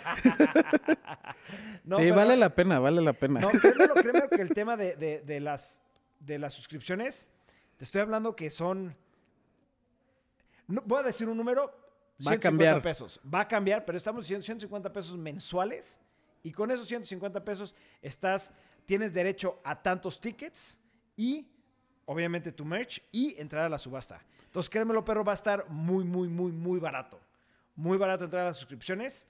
[1.84, 3.40] No, sí, pero- vale la pena, vale la pena.
[3.40, 5.80] no, créemelo, créemelo que el tema de, de- de las,
[6.20, 7.26] de las suscripciones,
[7.76, 8.92] te estoy hablando que son.
[10.68, 11.66] no- voy a decir un número.
[12.24, 12.82] Va a 150 cambiar.
[12.82, 13.20] pesos.
[13.32, 15.98] Va a cambiar, pero estamos diciendo 150 pesos mensuales.
[16.42, 18.50] Y con esos 150 pesos estás,
[18.84, 20.78] tienes derecho a tantos tickets
[21.16, 21.46] y,
[22.04, 24.20] obviamente, tu merch y entrar a la subasta.
[24.46, 27.20] Entonces, créemelo, perro, va a estar muy, muy, muy, muy barato.
[27.74, 29.26] Muy barato entrar a las suscripciones.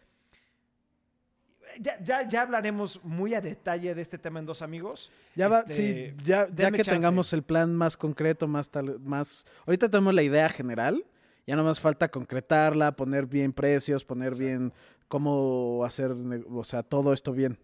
[1.80, 5.10] Ya, ya, ya hablaremos muy a detalle de este tema en Dos Amigos.
[5.34, 6.90] Ya va, Este, sí, ya, que chance.
[6.90, 9.46] tengamos el plan más concreto, más tal, más.
[9.66, 11.04] Ahorita tenemos la idea general,
[11.46, 14.72] ya no más falta concretarla, poner bien precios, poner bien
[15.08, 16.14] cómo hacer,
[16.50, 17.58] o sea, todo esto bien.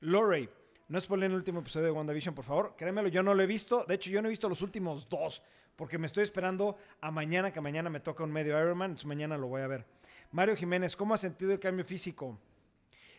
[0.00, 0.48] Lorray,
[0.88, 2.74] no spoilen el último episodio de WandaVision, por favor.
[2.76, 3.84] Créemelo, yo no lo he visto.
[3.88, 5.42] De hecho, yo no he visto los últimos dos,
[5.74, 9.36] porque me estoy esperando a mañana, que mañana me toca un medio Ironman, entonces mañana
[9.36, 9.86] lo voy a ver.
[10.30, 12.38] Mario Jiménez, ¿cómo has sentido el cambio físico?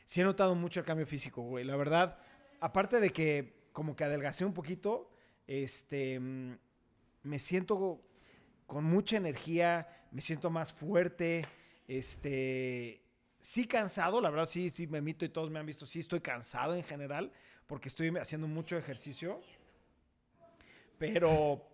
[0.05, 1.65] Sí he notado mucho el cambio físico, güey.
[1.65, 2.17] La verdad,
[2.61, 5.07] aparte de que como que adelgacé un poquito.
[5.45, 6.57] Este, mm,
[7.21, 8.01] me siento
[8.67, 11.43] con mucha energía, me siento más fuerte.
[11.87, 13.01] Este,
[13.39, 16.19] sí cansado, la verdad sí, sí me mito y todos me han visto, sí estoy
[16.19, 17.31] cansado en general
[17.65, 19.41] porque estoy haciendo mucho ejercicio.
[20.99, 21.65] Pero,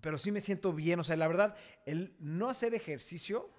[0.00, 3.50] pero sí me siento bien, o sea, la verdad, el no hacer ejercicio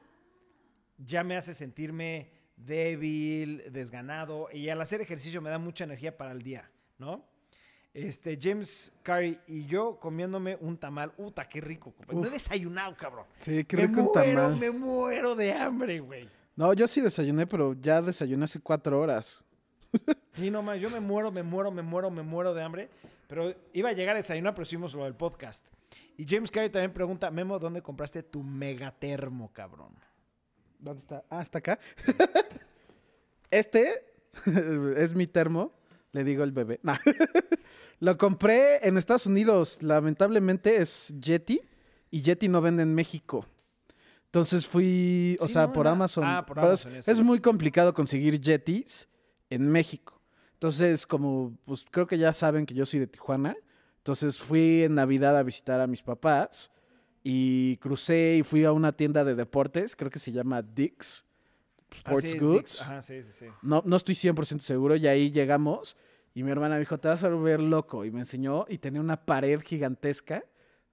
[0.98, 6.32] ya me hace sentirme débil, desganado, y al hacer ejercicio me da mucha energía para
[6.32, 7.26] el día, ¿no?
[7.98, 11.12] Este, James Carey y yo comiéndome un tamal.
[11.18, 11.96] Uta, qué rico.
[12.14, 13.26] No he desayunado, cabrón.
[13.40, 14.60] Sí, qué me rico un muero, tamal.
[14.60, 16.30] me muero de hambre, güey.
[16.56, 19.44] No, yo sí desayuné, pero ya desayuné hace cuatro horas.
[20.36, 22.90] Sí, no más, yo me muero, me muero, me muero, me muero de hambre.
[23.28, 25.66] Pero iba a llegar a desayunar, pero hicimos lo del podcast.
[26.18, 29.96] Y James Carey también pregunta, Memo, ¿dónde compraste tu megatermo, cabrón?
[30.78, 31.24] ¿Dónde está?
[31.32, 31.80] Ah, está acá.
[33.50, 34.06] este
[34.98, 35.74] es mi termo,
[36.12, 36.80] le digo el bebé.
[36.84, 37.00] Nah.
[38.00, 39.80] Lo compré en Estados Unidos.
[39.82, 41.62] Lamentablemente es Yeti
[42.12, 43.46] y Yeti no vende en México.
[44.26, 45.92] Entonces fui, o Sí, sea, no, por no.
[45.92, 46.24] Amazon.
[46.26, 49.08] Ah, por es- Amazon, es muy complicado conseguir Yetis
[49.50, 50.22] en México.
[50.54, 53.56] Entonces, como, pues creo que ya saben que yo soy de Tijuana.
[54.00, 56.72] Entonces fui en Navidad a visitar a mis papás
[57.24, 61.26] y crucé y fui a una tienda de deportes, creo que se llama Dick's
[61.90, 62.82] Ah, Sports sí, Goods.
[62.82, 63.46] Ajá, sí, sí, sí.
[63.62, 65.96] No, no estoy 100% seguro y ahí llegamos
[66.40, 68.06] y mi hermana me dijo, te vas a volver loco.
[68.06, 70.44] Y me enseñó y tenía una pared gigantesca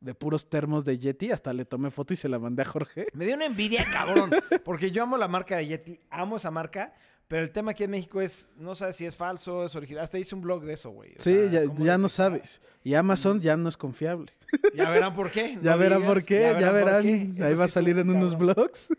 [0.00, 1.30] de puros termos de Yeti.
[1.32, 3.08] Hasta le tomé foto y se la mandé a Jorge.
[3.12, 4.30] Me dio una envidia, cabrón.
[4.64, 6.94] Porque yo amo la marca de Yeti, amo esa marca.
[7.28, 10.04] Pero el tema aquí en México es, no sabes si es falso, es original.
[10.04, 11.12] Hasta hice un blog de eso, güey.
[11.12, 12.60] O Sí, sea, ya, no sabes.
[12.82, 14.32] Y Amazon ya no es confiable.
[14.74, 15.58] Ya verán por qué.
[15.62, 17.02] Ya verán digas, por qué, ya verán.
[17.34, 17.42] qué.
[17.42, 18.54] Ahí va a sí salir en unos cabrón.
[18.56, 18.92] blogs.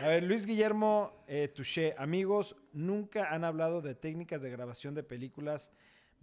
[0.00, 1.94] A ver, Luis Guillermo eh, Touché.
[1.98, 5.70] Amigos, nunca han hablado de técnicas de grabación de películas,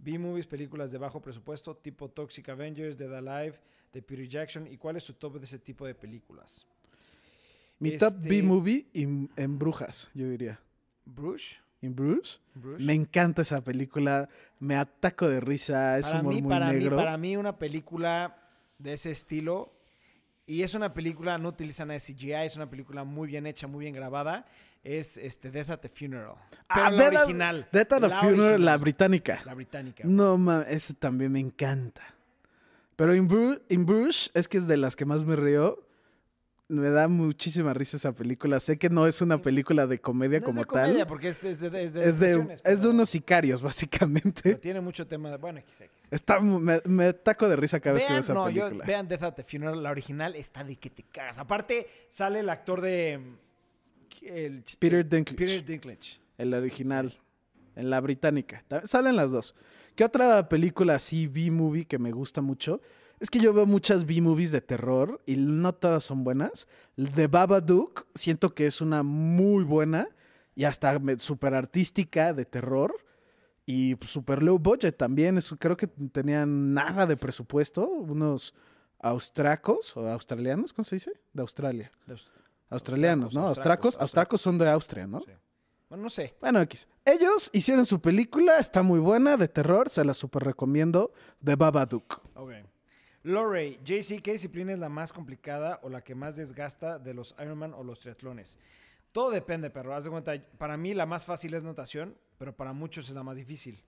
[0.02, 3.58] B-movies, películas de bajo presupuesto, tipo Toxic Avengers, Dead Alive,
[3.92, 4.66] de Peter Jackson.
[4.66, 6.66] ¿Y cuál es su top de ese tipo de películas?
[7.78, 10.60] Mi top Este- B-movie en, Brujas, yo diría.
[11.04, 11.56] ¿Bruce?
[11.82, 12.38] ¿En Bruce?
[12.54, 12.84] ¿Bruce?
[12.84, 14.28] Me encanta esa película.
[14.58, 15.98] Me ataco de risa.
[15.98, 16.90] Es para humor mí, muy para negro.
[16.90, 18.36] Mí, para mí, una película
[18.78, 19.72] de ese estilo.
[20.46, 23.66] Y es una película, no utiliza nada de CGI, es una película muy bien hecha,
[23.66, 24.46] muy bien grabada.
[24.82, 26.34] Es este, Death at the Funeral.
[26.50, 27.68] Pero Ah, la Death at- original.
[27.70, 29.40] Death at the la Funeral, original, la británica.
[29.44, 30.04] La británica.
[30.06, 32.02] No, mames, ese también me encanta.
[32.96, 35.84] Pero en, Bru Bruges es que es de las que más me río.
[36.68, 38.60] Me da muchísima risa esa película.
[38.60, 41.06] Sé que no es una película de comedia No es como comedia, tal.
[41.08, 44.54] porque es, es de, es de, Es de, es de pero- unos sicarios, pero básicamente.
[44.54, 45.36] tiene mucho tema de.
[45.36, 45.90] Bueno, XX.
[46.10, 48.84] Está, me, me taco de risa cada vez que veo esa no, yo- película.
[48.86, 51.38] vean Death at the Funeral, la original está de que te cagas.
[51.38, 53.20] Aparte, sale el actor de.
[54.22, 55.36] El Peter Dinklage.
[55.36, 56.20] Peter Dinklage.
[56.38, 57.12] El original.
[57.76, 58.64] En la británica.
[58.84, 59.54] Salen las dos.
[59.94, 62.80] ¿Qué otra película así, B-movie, que me gusta mucho?
[63.20, 66.66] Es que yo veo muchas B-movies de terror y no todas son buenas.
[67.14, 70.08] The Babadook, siento que es una muy buena
[70.56, 72.94] y hasta súper artística de terror.
[73.66, 75.38] Y súper low budget también.
[75.38, 77.86] Es- creo que tenían nada de presupuesto.
[77.88, 78.52] Unos
[78.98, 81.12] austracos o australianos, ¿cómo se dice?
[81.32, 81.90] De Australia.
[82.06, 82.14] De
[82.70, 83.48] Australianos, ¿no?
[83.48, 85.20] austracos, Austracos, son de Austria, ¿no?
[85.20, 85.32] sí.
[85.88, 86.36] Bueno, no sé.
[86.40, 86.86] Bueno, X.
[87.04, 92.22] Ellos hicieron su película, está muy buena, de terror, se la super recomiendo, de Babadook.
[92.36, 92.52] Ok.
[93.24, 97.34] Lorray, JC, ¿qué disciplina es la más complicada o la que más desgasta de los
[97.42, 98.56] Ironman o los triatlones?
[99.12, 99.94] Todo depende, perro.
[99.94, 103.24] Haz de cuenta, para mí la más fácil es natación, pero para muchos es la
[103.24, 103.82] más difícil.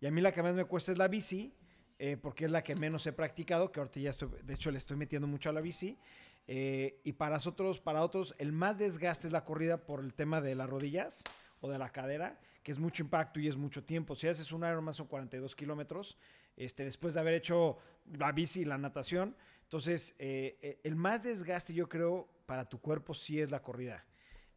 [0.00, 1.54] Y a mí la que más me cuesta es la bici,
[1.98, 4.78] eh, porque es la que menos he practicado, que ahorita ya estoy, de hecho le
[4.78, 5.96] estoy metiendo mucho a la bici.
[6.48, 10.40] Eh, y para otros, para otros, el más desgaste es la corrida por el tema
[10.40, 11.24] de las rodillas
[11.60, 14.14] o de la cadera, que es mucho impacto y es mucho tiempo.
[14.14, 16.16] Si haces un Ironman son 42 kilómetros,
[16.56, 17.78] este, después de haber hecho
[18.12, 19.36] la bici y la natación.
[19.62, 24.04] Entonces, eh, eh, el más desgaste yo creo para tu cuerpo sí es la corrida.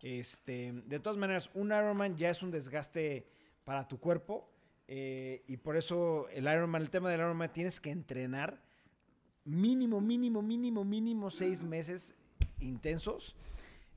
[0.02, 3.28] Este, de todas maneras, un Ironman ya es un desgaste
[3.64, 4.50] para tu cuerpo
[4.88, 8.62] eh, y por eso el Ironman, el tema del Ironman, tienes que entrenar
[9.50, 12.14] mínimo, mínimo, mínimo, mínimo seis meses
[12.60, 13.36] intensos.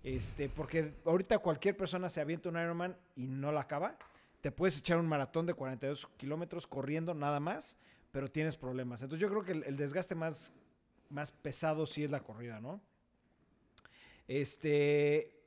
[0.03, 3.97] Este, porque ahorita cualquier persona se avienta un Ironman y no la acaba.
[4.41, 7.77] Te puedes echar un maratón de 42 kilómetros corriendo nada más,
[8.11, 9.03] pero tienes problemas.
[9.03, 10.53] Entonces yo creo que el, desgaste más,
[11.11, 12.81] más pesado sí es la corrida, ¿no?
[14.27, 15.39] Este,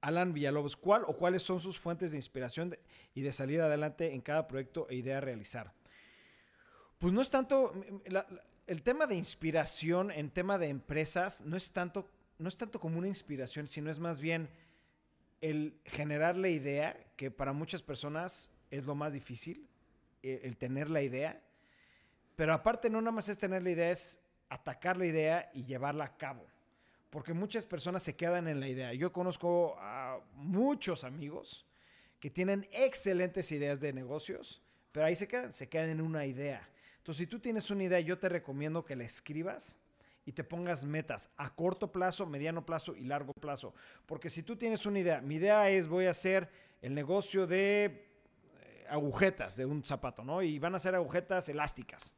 [0.00, 2.76] Alan Villalobos, ¿cuál o cuáles son sus fuentes de inspiración
[3.14, 5.72] y de salir adelante en cada proyecto e idea a realizar?
[6.98, 7.72] Pues no es tanto,
[8.66, 12.08] el tema de inspiración en tema de empresas no es tanto,
[12.38, 14.48] no es tanto como una inspiración, sino es más bien
[15.40, 19.68] el generar la idea, que para muchas personas es lo más difícil,
[20.22, 21.40] el, el tener la idea.
[22.34, 26.04] Pero aparte no nada más es tener la idea, es atacar la idea y llevarla
[26.04, 26.44] a cabo.
[27.10, 28.92] Porque muchas personas se quedan en la idea.
[28.92, 31.64] Yo conozco a muchos amigos
[32.18, 34.60] que tienen excelentes ideas de negocios,
[34.90, 36.68] pero ahí se quedan, se quedan en una idea.
[37.06, 39.76] Entonces, si tú tienes una idea, yo te recomiendo que la escribas
[40.24, 43.76] y te pongas metas a corto plazo, mediano plazo y largo plazo.
[44.06, 46.50] Porque si tú tienes una idea, mi idea es voy a hacer
[46.82, 50.42] el negocio de eh, agujetas de un zapato, ¿no?
[50.42, 52.16] Y van a ser agujetas elásticas.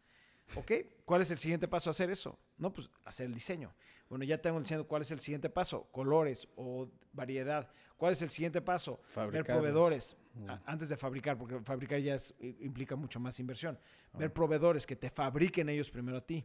[0.57, 0.73] ¿Ok?
[1.05, 2.39] ¿Cuál es el siguiente paso a hacer eso?
[2.57, 3.73] No, pues hacer el diseño.
[4.09, 7.71] Bueno, ya tengo diciendo cuál es el siguiente paso, colores o variedad.
[7.99, 9.01] ¿Cuál es el siguiente paso?
[9.33, 10.51] Ver proveedores Mm.
[10.51, 13.79] a- antes de fabricar, porque fabricar ya es- implica mucho más inversión.
[14.15, 16.45] Ver proveedores que te fabriquen ellos primero a ti.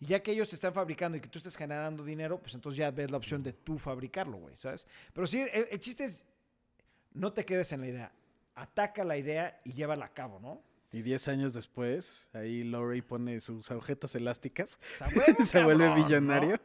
[0.00, 2.78] Y ya que ellos te están fabricando y que tú estés generando dinero, pues entonces
[2.78, 4.86] ya ves la opción de tú fabricarlo, güey, ¿sabes?
[5.12, 6.26] Pero sí, el, el chiste es,
[7.12, 8.12] no te quedes en la idea.
[8.54, 10.62] Ataca la idea y llévala a cabo, ¿no?
[10.92, 14.78] Y 10 años después, ahí Lorray pone sus agujetas elásticas.
[15.14, 16.04] Huevo, Se vuelve cabrón, ¿no?
[16.06, 16.60] millonario.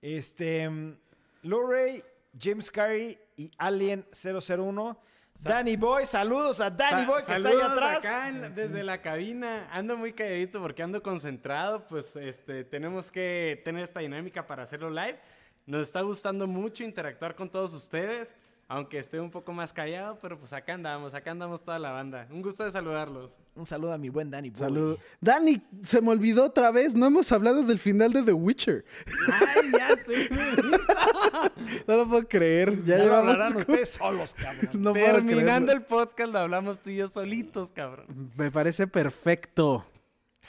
[0.00, 0.96] Este, mm,
[1.42, 2.02] Lorray,
[2.40, 4.98] James Carey y Alien 001.
[5.42, 7.98] Danny Boy, saludos a Danny Sa- Boy que está ahí atrás.
[7.98, 9.68] acá en- desde la cabina.
[9.72, 11.86] Ando muy calladito porque ando concentrado.
[11.86, 15.18] Pues este, tenemos que tener esta dinámica para hacerlo live.
[15.66, 18.36] Nos está gustando mucho interactuar con todos ustedes.
[18.74, 22.26] Aunque esté un poco más callado, pero pues acá andamos, acá andamos toda la banda.
[22.30, 23.38] Un gusto de saludarlos.
[23.54, 24.58] Un saludo a mi buen Danny Boy.
[24.58, 24.98] Saludos.
[25.20, 26.92] Dani, se me olvidó otra vez.
[26.96, 28.84] No hemos hablado del final de The Witcher.
[29.32, 30.28] ¡Ay, ya sé!
[31.86, 32.84] No lo puedo creer.
[32.84, 33.36] Ya, Ya, llevamos.
[33.36, 34.70] como- ustedes solos, cabrón.
[34.82, 38.32] No Terminando el podcast, lo hablamos tú y yo solitos, cabrón.
[38.36, 39.86] Me parece perfecto.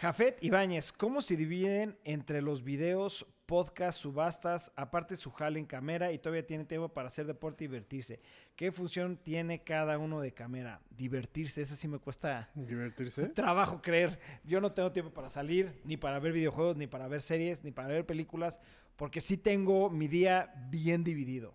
[0.02, 6.12] Jafet Ibáñez, ¿cómo se dividen entre los videos, podcast, subastas, aparte su jale en cámara
[6.12, 8.20] y todavía tiene tiempo para hacer deporte y divertirse?
[8.56, 10.82] ¿Qué función tiene cada uno de cámara?
[10.90, 13.28] Divertirse, eso sí me cuesta Divertirse.
[13.36, 14.20] trabajo creer.
[14.44, 17.72] Yo no tengo tiempo para salir, ni para ver videojuegos, ni para ver series, ni
[17.72, 18.60] para ver películas,
[18.96, 21.54] porque sí tengo mi día bien dividido.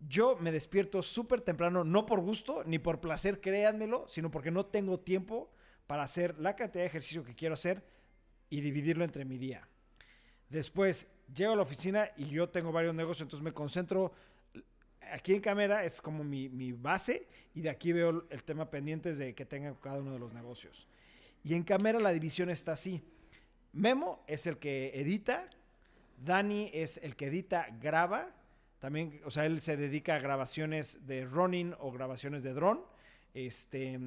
[0.00, 4.66] Yo me despierto súper temprano, no por gusto, ni por placer, créanmelo, sino porque no
[4.66, 5.52] tengo tiempo
[5.86, 7.84] para hacer la cantidad de ejercicio que quiero hacer
[8.48, 9.68] y dividirlo entre mi día.
[10.50, 14.12] Después llego a la oficina y yo tengo varios negocios, entonces me concentro
[15.12, 19.34] aquí en cámara, es como mi, base, y de aquí veo el tema pendientes de
[19.34, 20.86] que tengan cada uno de los negocios.
[21.42, 23.02] Y en cámara la división está así.
[23.72, 25.48] Memo es el que edita,
[26.24, 28.28] Dani es el que edita, graba,
[28.80, 32.82] también, o sea, él se dedica a grabaciones de running o grabaciones de dron.
[33.34, 33.98] Este,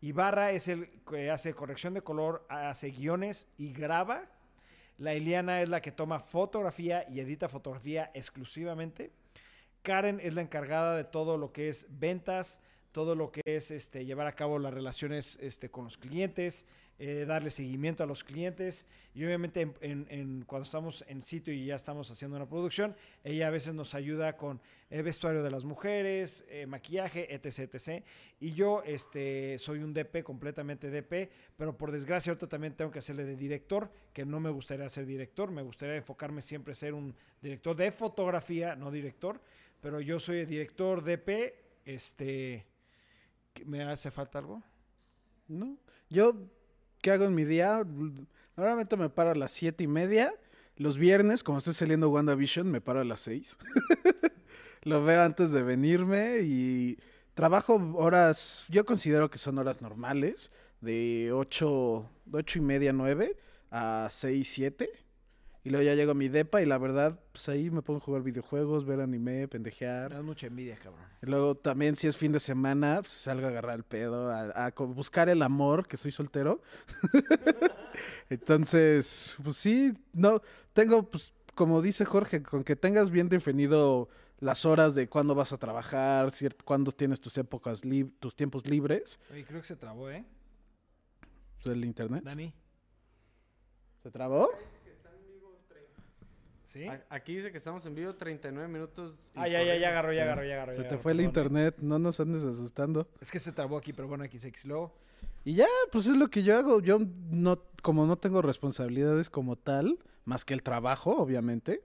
[0.00, 4.24] Ibarra es el que hace corrección de color, hace guiones y graba.
[4.98, 9.10] La Eliana es la que toma fotografía y edita fotografía exclusivamente.
[9.82, 12.60] Karen es la encargada de todo lo que es ventas,
[12.92, 16.64] todo lo que es este, llevar a cabo las relaciones este, con los clientes,
[16.98, 21.52] eh, darle seguimiento a los clientes y obviamente en- en- en- cuando estamos en sitio
[21.52, 25.50] y ya estamos haciendo una producción, ella a veces nos ayuda con el vestuario de
[25.50, 28.04] las mujeres, eh, maquillaje, etc, etc.
[28.40, 33.00] Y yo este, soy un DP, completamente DP, pero por desgracia ahorita también tengo que
[33.00, 36.94] hacerle de director, que no me gustaría ser director, me gustaría enfocarme siempre en ser
[36.94, 39.40] un director de fotografía, no director,
[39.80, 42.64] pero yo soy el director DP, este,
[43.52, 44.62] ¿qué- ¿me hace falta algo?
[45.48, 45.76] ¿No?
[46.08, 46.34] Yo,
[47.04, 47.86] ¿qué hago en mi día?
[48.56, 50.32] Normalmente me paro a las siete y media.
[50.78, 53.58] Los viernes, como estoy saliendo WandaVision, me paro a las seis.
[54.84, 56.98] Lo veo antes de venirme y
[57.34, 60.50] trabajo horas, yo considero que son horas normales,
[60.80, 63.36] de ocho, ocho y media, nueve
[63.70, 64.88] a seis, siete.
[65.64, 68.02] Y luego ya llego a mi depa y la verdad, pues ahí me pongo a
[68.02, 70.10] jugar videojuegos, ver anime, pendejear.
[70.10, 71.06] Me das mucha envidia, cabrón.
[71.22, 74.66] Y Luego también si es fin de semana, pues, salgo a agarrar el pedo, a,
[74.66, 76.60] a buscar el amor, que soy soltero.
[78.28, 80.42] Entonces, pues sí, no,
[80.74, 84.10] tengo, pues, como dice Jorge, con que tengas bien definido
[84.40, 86.30] las horas de cuándo vas a trabajar,
[86.64, 87.80] cuándo tienes tus épocas,
[88.20, 90.24] tus tiempos libres, Oye, creo que se trabó, ¿eh?
[91.64, 92.22] el internet.
[92.22, 92.52] Dani.
[94.02, 94.50] ¿Se trabó?
[96.74, 96.88] ¿Sí?
[97.08, 99.14] Aquí dice que estamos en vivo 39 minutos.
[99.36, 100.72] y Ah, ya, ya, ya agarró, ya agarró, ya agarró.
[100.72, 101.28] Se ya te agarró, fue el perdón.
[101.30, 103.06] internet, no nos andes asustando.
[103.20, 104.92] Es que se trabó aquí, pero bueno, aquí se Luego,
[105.44, 106.80] Y ya, pues es lo que yo hago.
[106.80, 106.98] Yo
[107.30, 111.80] no, como no tengo responsabilidades como tal, más que el trabajo, obviamente,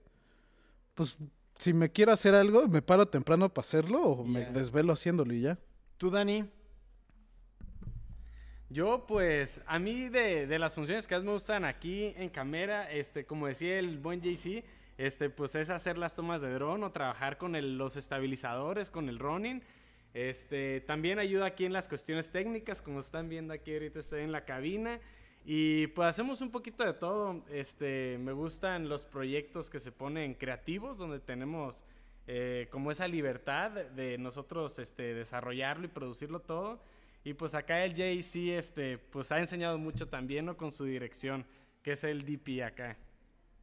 [0.96, 1.18] pues
[1.58, 4.50] si me quiero hacer algo, me paro temprano para hacerlo o me Ya.
[4.50, 5.58] desvelo haciéndolo y ya.
[5.98, 6.50] tú, Dani.
[8.72, 12.90] Yo, pues, a mí de, de las funciones que más me gustan aquí en cámara,
[12.90, 14.64] este, como decía el buen JC,
[15.00, 19.08] este, pues es hacer las tomas de dron o trabajar con el- los estabilizadores, con
[19.08, 19.62] el running.
[20.12, 24.32] Este, también ayuda aquí en las cuestiones técnicas, como están viendo aquí ahorita estoy en
[24.32, 25.00] la cabina.
[25.44, 27.42] Y pues hacemos un poquito de todo.
[27.48, 31.84] Este, me gustan los proyectos que se ponen creativos, donde tenemos
[32.26, 36.78] eh, como esa libertad de nosotros este, desarrollarlo y producirlo todo.
[37.24, 40.56] Y pues acá el JC este, pues ha enseñado mucho también ¿no?
[40.58, 41.46] con su dirección,
[41.82, 42.96] que es el DP acá.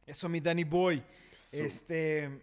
[0.08, 1.04] Eso, mi Danny Boy.
[1.52, 2.40] Este.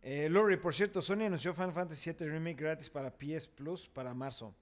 [0.00, 4.14] Eh, Lori, por cierto, Sony anunció Final Fantasy VII Remake gratis para PS Plus para
[4.14, 4.54] marzo.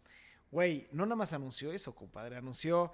[0.50, 2.36] Güey, no nada más anunció eso, compadre.
[2.36, 2.90] Anunció,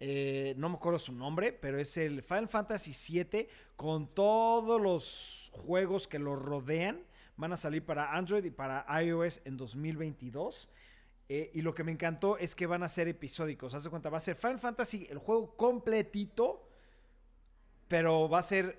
[0.00, 5.52] eh, no me acuerdo su nombre, pero es el Final Fantasy VII con todos los
[5.52, 7.04] juegos que lo rodean.
[7.36, 10.68] Van a salir para Android y para iOS en 2022.
[11.28, 13.72] Eh, y lo que me encantó es que van a ser episódicos.
[13.72, 16.67] Haz de cuenta, va a ser Final Fantasy, el juego completito,
[17.88, 18.78] pero va a ser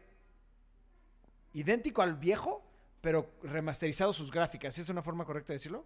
[1.53, 2.63] idéntico al viejo,
[3.01, 4.77] pero remasterizado sus gráficas.
[4.77, 5.85] ¿Es una forma correcta de decirlo?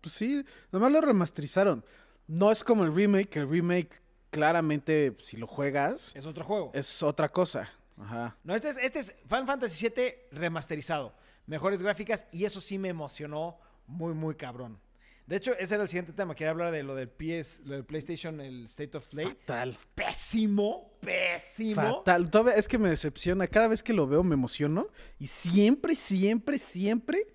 [0.00, 1.84] Pues sí, nomás lo remasterizaron.
[2.26, 6.70] No es como el remake, el remake claramente, si lo juegas, Es otro juego.
[6.74, 7.68] es otra cosa.
[7.96, 8.36] Ajá.
[8.44, 11.12] No, este es, este es Final Fantasy VII remasterizado.
[11.46, 14.78] Mejores gráficas y eso sí me emocionó muy, muy cabrón.
[15.28, 16.34] De hecho, ese era el siguiente tema.
[16.34, 19.26] Quería hablar de lo del PS, lo del PlayStation, el State of Play.
[19.26, 19.78] Fatal.
[19.94, 21.74] Pésimo, pésimo.
[21.98, 22.30] Fatal.
[22.30, 23.46] Todavía es que me decepciona.
[23.46, 24.88] Cada vez que lo veo me emociono.
[25.18, 27.26] Y siempre, siempre, siempre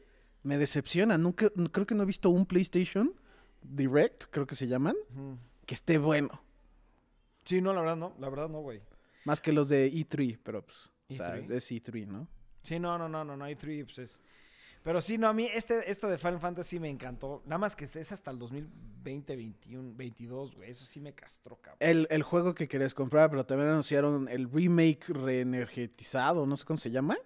[0.41, 1.19] me decepciona.
[1.19, 3.13] Nunca, creo que no he visto un PlayStation
[3.61, 4.95] Direct, creo que se llaman,
[5.67, 6.41] que esté bueno.
[7.45, 8.15] Sí, no, la verdad no.
[8.19, 8.81] La verdad no, güey.
[9.25, 11.51] Más que los de E3, pero pues, o sea, E3.
[11.51, 12.27] es E3, ¿no?
[12.63, 14.19] Sí, no, no, no, no, no hay three, pues es-
[14.83, 17.41] Pero sí, no, a mí este, esto de Final Fantasy me encantó.
[17.45, 20.69] Nada más que es hasta el 2020, 21, 22, güey.
[20.69, 21.77] Eso sí me castró, cabrón.
[21.79, 26.77] El, el juego que querías comprar, pero también anunciaron el remake reenergetizado, no sé cómo
[26.77, 27.17] se llama.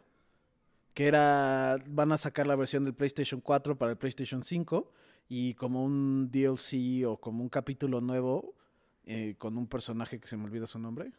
[0.94, 4.92] Que era, van a sacar la versión del PlayStation 4 para el PlayStation 5
[5.30, 8.54] y como un DLC o como un capítulo nuevo
[9.06, 11.12] eh, con un personaje que se me olvida su nombre.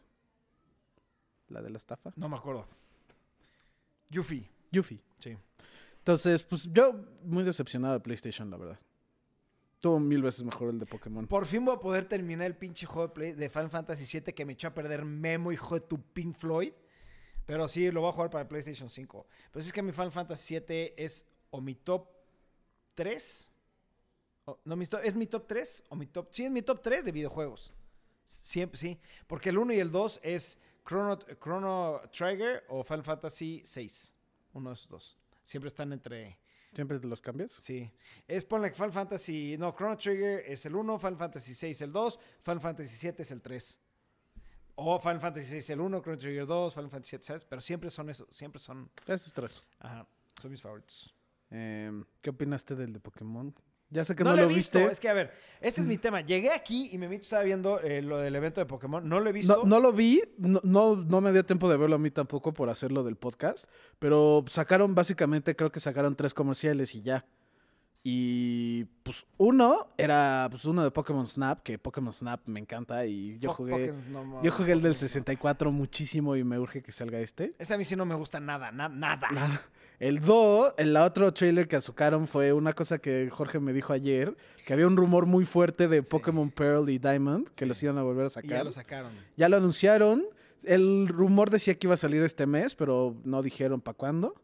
[1.49, 2.13] La de la estafa.
[2.15, 2.65] No me acuerdo.
[4.09, 4.49] Yuffie.
[4.71, 5.01] Yuffie.
[5.19, 5.35] Sí.
[6.09, 8.79] Entonces, pues yo muy decepcionado de PlayStation, la verdad.
[9.79, 11.27] Tuvo mil veces mejor el de Pokémon.
[11.27, 14.33] Por fin voy a poder terminar el pinche juego de, Play- de Final Fantasy VII
[14.33, 16.73] que me echó a perder Memo, hijo de tu Pink Floyd.
[17.45, 19.27] Pero sí, lo voy a jugar para PlayStation 5.
[19.51, 22.07] Pero sí es que mi Final Fantasy VII es o mi top
[22.95, 23.53] 3.
[24.45, 26.29] o- no, mi top- ¿es mi top 3 o mi top?
[26.31, 27.71] Sí, es mi top 3 de videojuegos.
[28.25, 28.99] Siempre, sí.
[29.27, 30.57] Porque el 1 y el 2 es
[30.87, 33.91] Chrono, Chrono Trigger o Final Fantasy VI.
[34.53, 35.18] Uno de esos dos.
[35.49, 36.37] Siempre están entre...
[36.73, 37.53] ¿Siempre te los cambias?
[37.53, 37.91] Sí.
[38.27, 39.57] Es ponle que Final Fantasy.
[39.57, 43.31] No, Chrono Trigger es el 1, Final Fantasy 6 el 2, Final Fantasy 7 es
[43.31, 43.79] el 3.
[44.75, 47.45] O Final Fantasy 6 el 1, Chrono Trigger 2, Final Fantasy 7, ¿sabes?
[47.45, 48.91] Pero siempre son esos, siempre son.
[49.07, 49.63] Esos tres.
[49.79, 50.07] Ajá,
[50.39, 51.15] son mis favoritos.
[51.49, 53.51] Em, ¿Qué opinaste del de Pokémon?
[53.91, 54.93] Ya sé que No, no, lo he visto, viste.
[54.93, 56.21] es que a ver, este es mi tema.
[56.21, 59.07] Llegué aquí y me estaba viendo eh, lo del evento de Pokémon.
[59.07, 59.57] No lo he visto.
[59.57, 62.53] No, no lo vi, no, no, no me dio tiempo de verlo a mí tampoco
[62.53, 63.65] por hacerlo del podcast,
[63.97, 67.25] pero sacaron básicamente, creo que sacaron tres comerciales y ya.
[68.01, 73.37] Y pues uno era pues uno de Pokémon Snap, que Pokémon Snap me encanta y
[73.39, 75.09] yo Fuck jugué, Pokémon, yo jugué el del Pokémon, no.
[75.09, 77.55] 64 muchísimo y me urge que salga este.
[77.59, 79.29] Ese a mí sí no me gusta nada, na- nada.
[79.31, 79.61] Nada.
[79.99, 84.35] El 2, el otro trailer que sacaron fue una cosa que Jorge me dijo ayer,
[84.65, 86.09] que había un rumor muy fuerte de Sí.
[86.09, 87.69] Pokémon Pearl y Diamond, que Sí.
[87.69, 88.49] los iban a volver a Y sacar.
[88.49, 89.11] ya lo sacaron.
[89.35, 90.25] Ya lo anunciaron.
[90.63, 94.35] El rumor decía que iba a salir este mes, pero no dijeron para cuándo.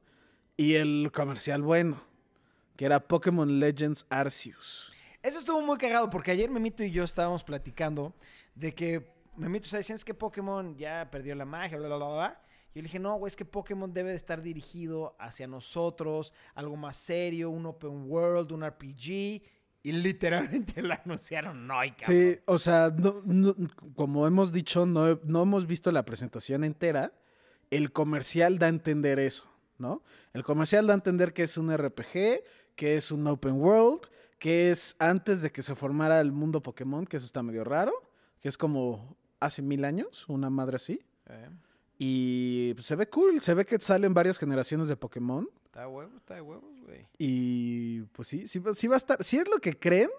[0.58, 2.01] Y el comercial bueno,
[2.76, 4.91] que era Pokémon Legends Arceus.
[5.24, 8.14] Eso estuvo muy cagado porque ayer Memito y yo estábamos platicando
[8.56, 12.08] de que Memito está diciendo es que Pokémon ya perdió la magia, bla, bla, bla,
[12.08, 12.41] bla.
[12.76, 16.34] Y yo le dije, no, güey, es que Pokémon debe de estar dirigido hacia nosotros,
[16.56, 19.42] algo más serio, un open world, un RPG.
[19.82, 22.18] Y literalmente lo anunciaron hoy, cabrón.
[22.34, 23.56] Sí, o sea, no- no-
[23.96, 27.14] como hemos dicho, no, no hemos visto la presentación entera.
[27.72, 29.46] El comercial da a entender eso,
[29.78, 30.04] ¿no?
[30.34, 32.44] El comercial da a entender que es un RPG,
[32.76, 34.02] que es un open world,
[34.38, 37.94] que es antes de que se formara el mundo Pokémon, que eso está medio raro,
[38.42, 41.00] que es como hace mil años, una madre así.
[41.28, 41.50] Eh,
[41.98, 45.48] Y pues, se ve cool, se ve que salen varias generaciones de Pokémon.
[45.66, 47.08] está de huevos, está de huevos, güey.
[47.18, 50.10] Y pues sí, sí, va- sí va a estar, si es lo que creen,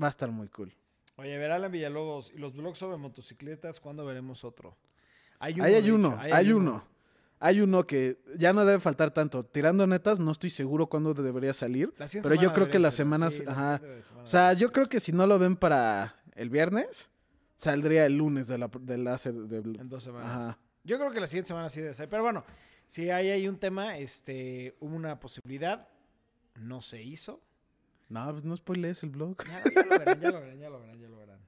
[0.00, 0.72] va a estar muy cool.
[1.16, 4.76] Oye, ver Alan Villalobos y los blogs sobre motocicletas, ¿cuándo veremos otro?
[5.38, 6.84] Hay Ahí hay de uno, hay uno.
[7.44, 9.44] Hay uno que ya no debe faltar tanto.
[9.44, 11.92] Tirando netas, no estoy seguro cuándo debería salir.
[11.98, 13.34] La Pero yo creo que las ser, semanas.
[13.34, 13.78] sí, la ajá.
[13.78, 17.10] semana O sea, yo creo que si no lo ven para el viernes,
[17.56, 20.30] saldría el lunes de la, de la se- de- En dos semanas.
[20.30, 20.58] Ajá.
[20.84, 22.08] Yo creo que la siguiente semana sí debe ser.
[22.08, 22.44] Pero bueno,
[22.86, 25.88] si ahí hay un tema, este, hubo una posibilidad,
[26.56, 27.40] no se hizo.
[28.08, 29.36] No, pues no spoilees el blog.
[29.46, 31.40] Ya, ya lo verán, ya lo verán, ya lo verán, ya lo verán.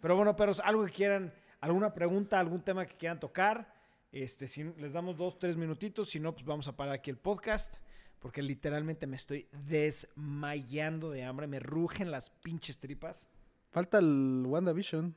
[0.00, 3.74] Pero bueno, perros, algo que quieran, alguna pregunta, algún tema que quieran tocar.
[4.10, 7.18] Este, si les damos dos, tres minutitos, si no, pues vamos a parar aquí el
[7.18, 7.74] podcast.
[8.20, 13.28] Porque literalmente me estoy desmayando de hambre, me rugen las pinches tripas.
[13.70, 15.14] Falta el WandaVision.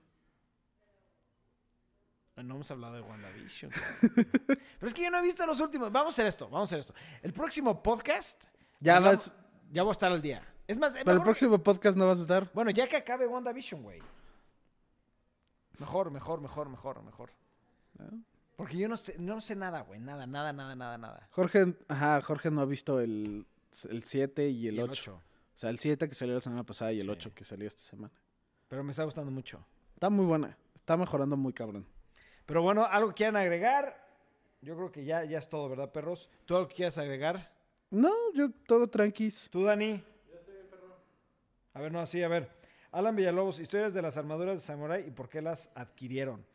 [2.43, 3.71] No hemos hablado de WandaVision.
[4.47, 5.91] Pero es que yo no he visto los últimos.
[5.91, 6.93] Vamos a hacer esto, vamos a hacer esto.
[7.21, 8.41] El próximo podcast.
[8.79, 9.33] Ya vas.
[9.71, 10.45] Ya voy a estar al día.
[10.67, 12.49] Es más, Para el próximo podcast no vas a estar.
[12.53, 14.01] Bueno, ya que acabe WandaVision, güey.
[15.79, 17.31] Mejor, mejor, mejor, mejor, mejor.
[17.99, 18.03] Ah.
[18.55, 19.99] Porque yo no sé, no sé nada, güey.
[19.99, 21.27] Nada, nada, nada, nada, nada.
[21.31, 23.45] Jorge, ajá, Jorge no ha visto el,
[23.89, 24.91] el 7 y el Y 8.
[24.91, 25.13] ocho.
[25.55, 27.11] O sea, el 7 que salió la semana pasada y el Sí.
[27.11, 28.13] 8 que salió esta semana.
[28.67, 29.65] Pero me está gustando mucho.
[29.95, 30.57] Está muy buena.
[30.75, 31.85] Está mejorando muy cabrón.
[32.45, 34.01] Pero bueno, algo que quieran agregar.
[34.61, 36.29] Yo creo que ya, ya es todo, ¿verdad, perros?
[36.45, 37.51] ¿Tú algo que quieras agregar?
[37.89, 39.49] No, yo todo tranquis.
[39.51, 40.03] ¿Tú, Dani?
[41.73, 42.49] A ver, no, sí, a ver.
[42.91, 46.45] Alan Villalobos, historias de las armaduras de Samurai y por qué las adquirieron.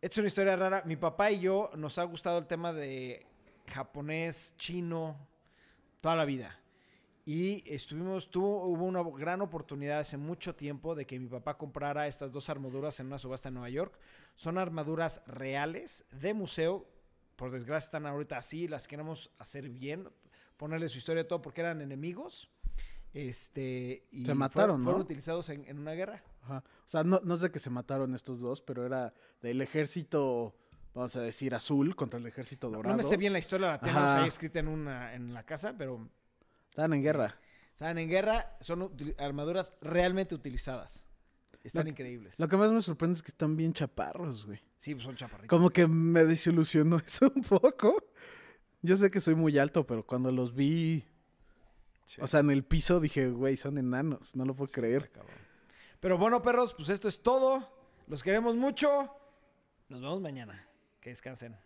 [0.00, 0.82] Esta es una historia rara.
[0.84, 3.26] Mi papá y yo nos ha gustado el tema de
[3.66, 5.16] japonés, chino,
[6.00, 6.58] toda la vida.
[7.26, 12.06] Y estuvimos, tuvo, hubo una gran oportunidad hace mucho tiempo de que mi papá comprara
[12.06, 13.98] estas dos armaduras en una subasta en Nueva York.
[14.34, 16.86] Son armaduras reales de museo.
[17.36, 20.08] Por desgracia están ahorita así, las queremos hacer bien,
[20.58, 22.50] ponerle su historia y todo porque eran enemigos.
[23.14, 24.84] Este, y Se fueron- mataron, ¿no?
[24.84, 26.22] Fueron utilizados en, en una guerra.
[26.42, 26.62] Ajá.
[26.84, 30.54] O sea, no, no sé que se mataron estos dos, pero era del ejército,
[30.94, 32.90] vamos a decir, azul contra el ejército dorado.
[32.92, 35.74] No me sé bien la historia, la tenemos ahí escrita en, una, en la casa,
[35.78, 36.08] pero
[36.74, 37.38] Estaban en guerra.
[37.74, 41.06] Saben, en guerra son armaduras realmente utilizadas.
[41.62, 42.36] Están Lo- increíbles.
[42.40, 44.60] Lo que más me sorprende es que están bien chaparros, güey.
[44.80, 45.48] Sí, pues son chaparritos.
[45.48, 47.94] Como que me desilusionó eso un poco.
[48.82, 51.04] Yo sé que soy muy alto, pero cuando los vi,
[52.06, 52.20] Sí.
[52.20, 55.04] o sea, en el piso dije, güey, son enanos, no lo puedo creer.
[55.04, 55.36] Está cabrón.
[56.00, 57.72] Pero bueno, perros, pues esto es todo.
[58.08, 59.10] Los queremos mucho.
[59.88, 60.66] Nos vemos mañana.
[61.00, 61.56] Que descansen.